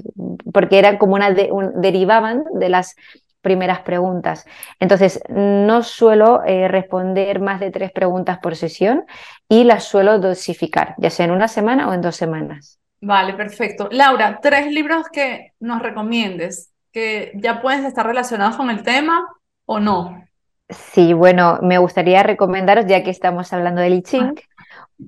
porque 0.52 0.78
eran 0.78 0.98
como 0.98 1.14
una, 1.14 1.30
derivaban 1.30 2.44
de 2.54 2.68
las 2.68 2.94
primeras 3.40 3.80
preguntas. 3.80 4.46
Entonces, 4.78 5.20
no 5.28 5.82
suelo 5.82 6.42
eh, 6.44 6.68
responder 6.68 7.40
más 7.40 7.60
de 7.60 7.70
tres 7.70 7.92
preguntas 7.92 8.38
por 8.38 8.56
sesión 8.56 9.04
y 9.48 9.64
las 9.64 9.84
suelo 9.84 10.18
dosificar, 10.18 10.94
ya 10.98 11.10
sea 11.10 11.26
en 11.26 11.32
una 11.32 11.48
semana 11.48 11.88
o 11.88 11.92
en 11.92 12.02
dos 12.02 12.16
semanas. 12.16 12.78
Vale, 13.00 13.34
perfecto. 13.34 13.88
Laura, 13.90 14.40
tres 14.42 14.70
libros 14.72 15.06
que 15.12 15.52
nos 15.60 15.80
recomiendes, 15.80 16.72
que 16.92 17.32
ya 17.34 17.62
pueden 17.62 17.84
estar 17.84 18.06
relacionados 18.06 18.56
con 18.56 18.70
el 18.70 18.82
tema 18.82 19.24
o 19.66 19.78
no. 19.78 20.24
Sí, 20.68 21.12
bueno, 21.14 21.60
me 21.62 21.78
gustaría 21.78 22.22
recomendaros, 22.22 22.86
ya 22.86 23.02
que 23.02 23.10
estamos 23.10 23.52
hablando 23.52 23.80
de 23.80 23.88
I 23.88 24.02
Ching, 24.02 24.34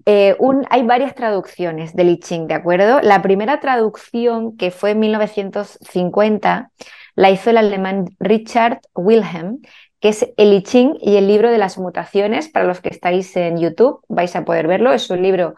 eh, 0.07 0.37
hay 0.70 0.83
varias 0.85 1.14
traducciones 1.14 1.94
del 1.94 2.11
I 2.11 2.20
Ching, 2.20 2.46
¿de 2.46 2.55
acuerdo? 2.55 3.00
La 3.03 3.22
primera 3.22 3.61
traducción, 3.61 4.57
que 4.57 4.70
fue 4.70 4.92
en 4.92 5.00
1950, 5.00 6.70
la 7.16 7.31
hizo 7.31 7.50
el 7.50 7.57
alemán 7.57 8.07
Richard 8.18 8.81
Wilhelm, 8.94 9.61
que 10.00 10.11
es 10.11 10.26
el 10.37 10.55
I 10.55 10.62
Ching 10.62 10.96
y 11.00 11.16
el 11.16 11.26
libro 11.26 11.50
de 11.50 11.59
las 11.59 11.76
mutaciones. 11.76 12.48
Para 12.48 12.66
los 12.66 12.81
que 12.81 12.88
estáis 12.88 13.37
en 13.37 13.59
YouTube, 13.59 14.00
vais 14.09 14.35
a 14.37 14.44
poder 14.44 14.66
verlo. 14.66 14.92
Es 14.92 15.11
un 15.11 15.22
libro, 15.22 15.55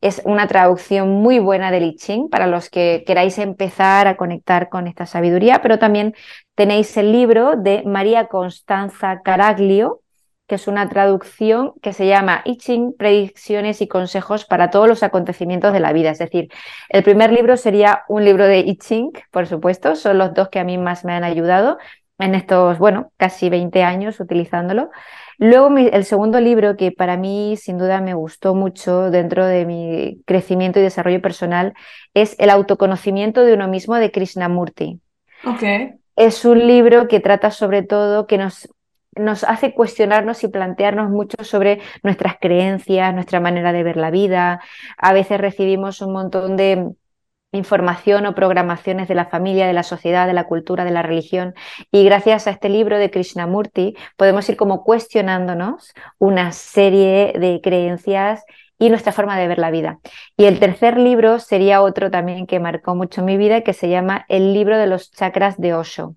es 0.00 0.22
una 0.24 0.46
traducción 0.46 1.10
muy 1.10 1.38
buena 1.40 1.70
del 1.70 1.84
I 1.84 1.96
Ching 1.96 2.30
para 2.30 2.46
los 2.46 2.70
que 2.70 3.02
queráis 3.06 3.38
empezar 3.38 4.06
a 4.06 4.16
conectar 4.16 4.68
con 4.68 4.86
esta 4.86 5.06
sabiduría, 5.06 5.60
pero 5.60 5.78
también 5.78 6.14
tenéis 6.54 6.96
el 6.96 7.12
libro 7.12 7.56
de 7.56 7.82
María 7.84 8.28
Constanza 8.28 9.22
Caraglio, 9.22 10.02
que 10.52 10.56
es 10.56 10.68
una 10.68 10.86
traducción 10.90 11.72
que 11.80 11.94
se 11.94 12.06
llama 12.06 12.42
I 12.44 12.58
Ching, 12.58 12.92
predicciones 12.92 13.80
y 13.80 13.88
consejos 13.88 14.44
para 14.44 14.68
todos 14.68 14.86
los 14.86 15.02
acontecimientos 15.02 15.72
de 15.72 15.80
la 15.80 15.94
vida. 15.94 16.10
Es 16.10 16.18
decir, 16.18 16.50
el 16.90 17.02
primer 17.02 17.32
libro 17.32 17.56
sería 17.56 18.02
un 18.06 18.26
libro 18.26 18.44
de 18.44 18.58
I 18.58 18.76
Ching, 18.76 19.12
por 19.30 19.46
supuesto, 19.46 19.96
son 19.96 20.18
los 20.18 20.34
dos 20.34 20.50
que 20.50 20.58
a 20.58 20.64
mí 20.64 20.76
más 20.76 21.06
me 21.06 21.14
han 21.14 21.24
ayudado 21.24 21.78
en 22.18 22.34
estos, 22.34 22.76
bueno, 22.76 23.12
casi 23.16 23.48
20 23.48 23.82
años 23.82 24.20
utilizándolo. 24.20 24.90
Luego 25.38 25.74
el 25.74 26.04
segundo 26.04 26.38
libro 26.38 26.76
que 26.76 26.92
para 26.92 27.16
mí 27.16 27.56
sin 27.56 27.78
duda 27.78 28.02
me 28.02 28.12
gustó 28.12 28.54
mucho 28.54 29.10
dentro 29.10 29.46
de 29.46 29.64
mi 29.64 30.20
crecimiento 30.26 30.80
y 30.80 30.82
desarrollo 30.82 31.22
personal 31.22 31.72
es 32.12 32.36
El 32.38 32.50
autoconocimiento 32.50 33.40
de 33.40 33.54
uno 33.54 33.68
mismo 33.68 33.94
de 33.94 34.10
Krishnamurti. 34.10 35.00
Okay. 35.46 35.94
Es 36.14 36.44
un 36.44 36.66
libro 36.66 37.08
que 37.08 37.20
trata 37.20 37.50
sobre 37.50 37.82
todo 37.82 38.26
que 38.26 38.36
nos 38.36 38.68
nos 39.16 39.44
hace 39.44 39.74
cuestionarnos 39.74 40.42
y 40.44 40.48
plantearnos 40.48 41.10
mucho 41.10 41.44
sobre 41.44 41.80
nuestras 42.02 42.36
creencias, 42.40 43.14
nuestra 43.14 43.40
manera 43.40 43.72
de 43.72 43.82
ver 43.82 43.96
la 43.96 44.10
vida. 44.10 44.60
A 44.96 45.12
veces 45.12 45.40
recibimos 45.40 46.00
un 46.00 46.12
montón 46.12 46.56
de 46.56 46.92
información 47.52 48.24
o 48.26 48.34
programaciones 48.34 49.08
de 49.08 49.14
la 49.14 49.26
familia, 49.26 49.66
de 49.66 49.74
la 49.74 49.82
sociedad, 49.82 50.26
de 50.26 50.32
la 50.32 50.44
cultura, 50.44 50.84
de 50.84 50.90
la 50.90 51.02
religión. 51.02 51.54
Y 51.90 52.04
gracias 52.04 52.46
a 52.46 52.50
este 52.50 52.68
libro 52.68 52.98
de 52.98 53.10
Krishnamurti 53.10 53.94
podemos 54.16 54.48
ir 54.48 54.56
como 54.56 54.82
cuestionándonos 54.84 55.92
una 56.18 56.52
serie 56.52 57.34
de 57.38 57.60
creencias 57.62 58.42
y 58.78 58.88
nuestra 58.88 59.12
forma 59.12 59.38
de 59.38 59.48
ver 59.48 59.58
la 59.58 59.70
vida. 59.70 60.00
Y 60.36 60.46
el 60.46 60.58
tercer 60.58 60.98
libro 60.98 61.38
sería 61.38 61.82
otro 61.82 62.10
también 62.10 62.46
que 62.46 62.58
marcó 62.58 62.94
mucho 62.94 63.22
mi 63.22 63.36
vida, 63.36 63.60
que 63.60 63.74
se 63.74 63.88
llama 63.88 64.24
El 64.28 64.54
libro 64.54 64.78
de 64.78 64.86
los 64.86 65.10
chakras 65.12 65.58
de 65.58 65.74
Osho. 65.74 66.16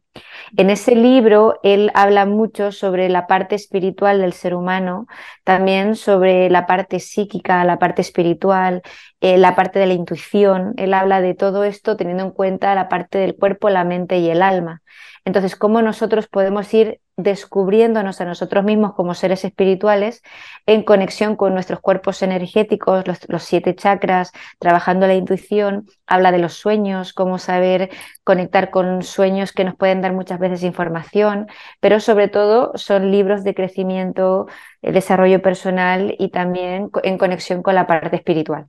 En 0.58 0.70
ese 0.70 0.96
libro 0.96 1.60
él 1.64 1.92
habla 1.94 2.26
mucho 2.26 2.72
sobre 2.72 3.10
la 3.10 3.28
parte 3.28 3.56
espiritual 3.56 4.22
del 4.22 4.34
ser 4.34 4.56
humano, 4.56 5.08
también 5.44 5.96
sobre 5.96 6.50
la 6.50 6.66
parte 6.66 7.00
psíquica, 7.00 7.64
la 7.66 7.80
parte 7.80 8.02
espiritual, 8.02 8.82
eh, 9.22 9.38
la 9.38 9.56
parte 9.56 9.80
de 9.80 9.88
la 9.88 9.94
intuición. 9.94 10.74
Él 10.78 10.94
habla 10.94 11.22
de 11.22 11.34
todo 11.34 11.64
esto 11.64 11.98
teniendo 11.98 12.24
en 12.24 12.32
cuenta 12.32 12.76
la 12.76 12.90
parte 12.90 13.18
del 13.18 13.36
cuerpo, 13.36 13.70
la 13.70 13.84
mente 13.84 14.20
y 14.20 14.30
el 14.30 14.42
alma. 14.42 14.82
Entonces, 15.26 15.56
cómo 15.56 15.82
nosotros 15.82 16.28
podemos 16.28 16.72
ir 16.74 17.00
descubriéndonos 17.18 18.20
a 18.20 18.26
nosotros 18.26 18.64
mismos 18.66 18.94
como 18.94 19.14
seres 19.14 19.46
espirituales 19.46 20.22
en 20.66 20.84
conexión 20.84 21.36
con 21.36 21.54
nuestros 21.54 21.80
cuerpos 21.80 22.22
energéticos, 22.22 23.06
los, 23.08 23.44
siete 23.44 23.74
chakras, 23.74 24.32
trabajando 24.60 25.08
la 25.08 25.16
intuición, 25.16 25.88
habla 26.06 26.32
de 26.32 26.40
los 26.40 26.54
sueños, 26.54 27.14
cómo 27.14 27.38
saber 27.40 27.90
conectar 28.24 28.70
con 28.70 29.02
sueños 29.02 29.54
que 29.54 29.64
nos 29.64 29.76
pueden 29.76 30.02
dar 30.06 30.14
muchas 30.14 30.40
veces 30.40 30.64
información, 30.64 31.48
pero 31.80 32.00
sobre 32.00 32.28
todo 32.28 32.72
son 32.76 33.12
libros 33.12 33.44
de 33.44 33.54
crecimiento, 33.54 34.48
eh, 34.82 34.92
desarrollo 34.92 35.42
personal 35.42 36.16
y 36.18 36.30
también 36.30 36.90
en 37.04 37.18
conexión 37.18 37.62
con 37.62 37.76
la 37.76 37.88
parte 37.88 38.16
espiritual. 38.16 38.68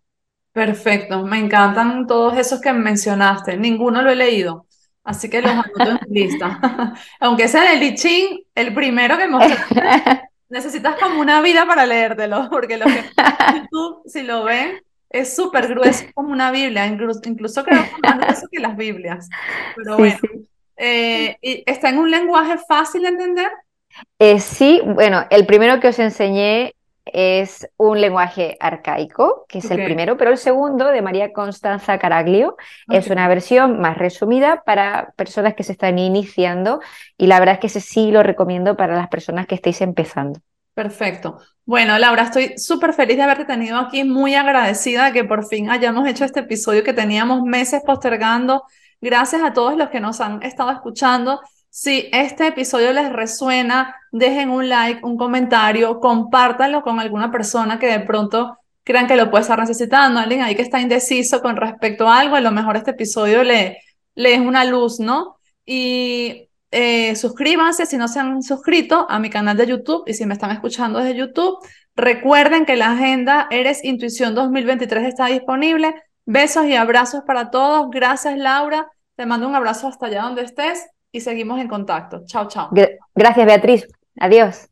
Perfecto, 0.52 1.24
me 1.24 1.38
encantan 1.38 2.06
todos 2.06 2.36
esos 2.38 2.60
que 2.60 2.72
mencionaste, 2.72 3.56
ninguno 3.56 4.02
lo 4.02 4.10
he 4.10 4.16
leído. 4.16 4.66
Así 5.04 5.30
que 5.30 5.40
los 5.40 5.52
anoto 5.52 6.00
en 6.04 6.12
lista. 6.12 6.58
Aunque 7.20 7.48
sea 7.48 7.72
el 7.72 7.82
I 7.82 8.46
el 8.54 8.74
primero 8.74 9.16
que 9.16 9.28
mostraste, 9.28 10.22
necesitas 10.48 10.96
como 11.00 11.20
una 11.20 11.40
vida 11.40 11.64
para 11.66 11.86
leértelo, 11.86 12.48
porque 12.50 12.76
lo 12.76 12.86
que 12.86 13.04
YouTube, 13.54 14.02
si 14.06 14.22
lo 14.22 14.44
ven, 14.44 14.82
es 15.10 15.34
súper 15.34 15.68
grueso, 15.68 16.04
como 16.14 16.32
una 16.32 16.50
Biblia, 16.50 16.86
incluso, 16.86 17.20
incluso 17.24 17.64
creo 17.64 17.82
que 17.82 18.08
más 18.08 18.18
grueso 18.18 18.48
que 18.50 18.60
las 18.60 18.76
Biblias. 18.76 19.28
Pero 19.76 19.96
bueno, 19.96 20.18
eh, 20.76 21.36
¿está 21.40 21.88
en 21.88 21.98
un 21.98 22.10
lenguaje 22.10 22.56
fácil 22.68 23.02
de 23.02 23.08
entender? 23.08 23.50
Eh, 24.18 24.40
sí, 24.40 24.80
bueno, 24.84 25.24
el 25.30 25.46
primero 25.46 25.80
que 25.80 25.88
os 25.88 25.98
enseñé 25.98 26.74
es 27.06 27.68
un 27.76 28.00
lenguaje 28.00 28.56
arcaico, 28.58 29.46
que 29.48 29.58
es 29.58 29.70
el 29.70 29.84
primero, 29.84 30.16
pero 30.16 30.32
el 30.32 30.38
segundo, 30.38 30.88
de 30.88 31.02
María 31.02 31.32
Constanza 31.32 31.98
Caraglio, 31.98 32.56
es 32.90 33.08
una 33.08 33.28
versión 33.28 33.80
más 33.80 33.96
resumida 33.96 34.62
para 34.64 35.12
personas 35.16 35.54
que 35.54 35.62
se 35.62 35.72
están 35.72 35.98
iniciando 36.00 36.80
y 37.16 37.28
la 37.28 37.38
verdad 37.38 37.54
es 37.54 37.60
que 37.60 37.66
ese 37.68 37.80
sí 37.80 38.10
lo 38.10 38.24
recomiendo 38.24 38.76
para 38.76 38.96
las 38.96 39.08
personas 39.08 39.46
que 39.46 39.54
estéis 39.54 39.80
empezando. 39.82 40.40
Perfecto. 40.74 41.38
Bueno, 41.64 41.98
Laura, 41.98 42.24
estoy 42.24 42.58
súper 42.58 42.92
feliz 42.92 43.16
de 43.16 43.22
haberte 43.22 43.44
tenido 43.44 43.78
aquí, 43.78 44.04
muy 44.04 44.34
agradecida 44.34 45.06
de 45.06 45.12
que 45.12 45.24
por 45.24 45.46
fin 45.46 45.70
hayamos 45.70 46.06
hecho 46.08 46.24
este 46.24 46.40
episodio 46.40 46.84
que 46.84 46.92
teníamos 46.92 47.42
meses 47.42 47.82
postergando. 47.86 48.64
Gracias 49.00 49.42
a 49.42 49.52
todos 49.52 49.76
los 49.76 49.90
que 49.90 50.00
nos 50.00 50.20
han 50.20 50.42
estado 50.42 50.70
escuchando. 50.70 51.40
Si 51.68 52.08
este 52.12 52.46
episodio 52.46 52.92
les 52.92 53.12
resuena, 53.12 53.94
dejen 54.10 54.50
un 54.50 54.68
like, 54.68 55.00
un 55.04 55.16
comentario, 55.16 56.00
compártanlo 56.00 56.82
con 56.82 57.00
alguna 57.00 57.30
persona 57.30 57.78
que 57.78 57.86
de 57.86 58.00
pronto 58.00 58.56
crean 58.82 59.06
que 59.06 59.16
lo 59.16 59.30
puede 59.30 59.42
estar 59.42 59.58
necesitando, 59.58 60.20
alguien 60.20 60.42
ahí 60.42 60.54
que 60.54 60.62
está 60.62 60.80
indeciso 60.80 61.42
con 61.42 61.56
respecto 61.56 62.08
a 62.08 62.20
algo, 62.20 62.36
a 62.36 62.40
lo 62.40 62.52
mejor 62.52 62.76
este 62.76 62.92
episodio 62.92 63.42
le, 63.42 63.78
le 64.14 64.34
es 64.34 64.40
una 64.40 64.64
luz, 64.64 65.00
¿no? 65.00 65.38
Y 65.66 66.48
eh, 66.70 67.16
suscríbanse 67.16 67.86
si 67.86 67.96
no 67.96 68.08
se 68.08 68.20
han 68.20 68.42
suscrito 68.42 69.06
a 69.08 69.18
mi 69.18 69.28
canal 69.28 69.56
de 69.56 69.66
YouTube 69.66 70.04
y 70.06 70.14
si 70.14 70.24
me 70.24 70.34
están 70.34 70.50
escuchando 70.52 70.98
desde 70.98 71.16
YouTube, 71.16 71.58
recuerden 71.94 72.64
que 72.64 72.76
la 72.76 72.92
agenda 72.92 73.48
Eres 73.50 73.84
Intuición 73.84 74.34
2023 74.34 75.08
está 75.08 75.26
disponible. 75.26 75.94
Besos 76.26 76.66
y 76.66 76.74
abrazos 76.74 77.22
para 77.24 77.50
todos. 77.50 77.88
Gracias, 77.90 78.36
Laura. 78.36 78.90
Te 79.14 79.24
mando 79.24 79.48
un 79.48 79.54
abrazo 79.54 79.86
hasta 79.86 80.06
allá 80.06 80.22
donde 80.22 80.42
estés 80.42 80.86
y 81.12 81.20
seguimos 81.20 81.60
en 81.60 81.68
contacto. 81.68 82.24
Chao, 82.26 82.48
chao. 82.48 82.68
Gracias, 83.14 83.46
Beatriz. 83.46 83.86
Adiós. 84.18 84.68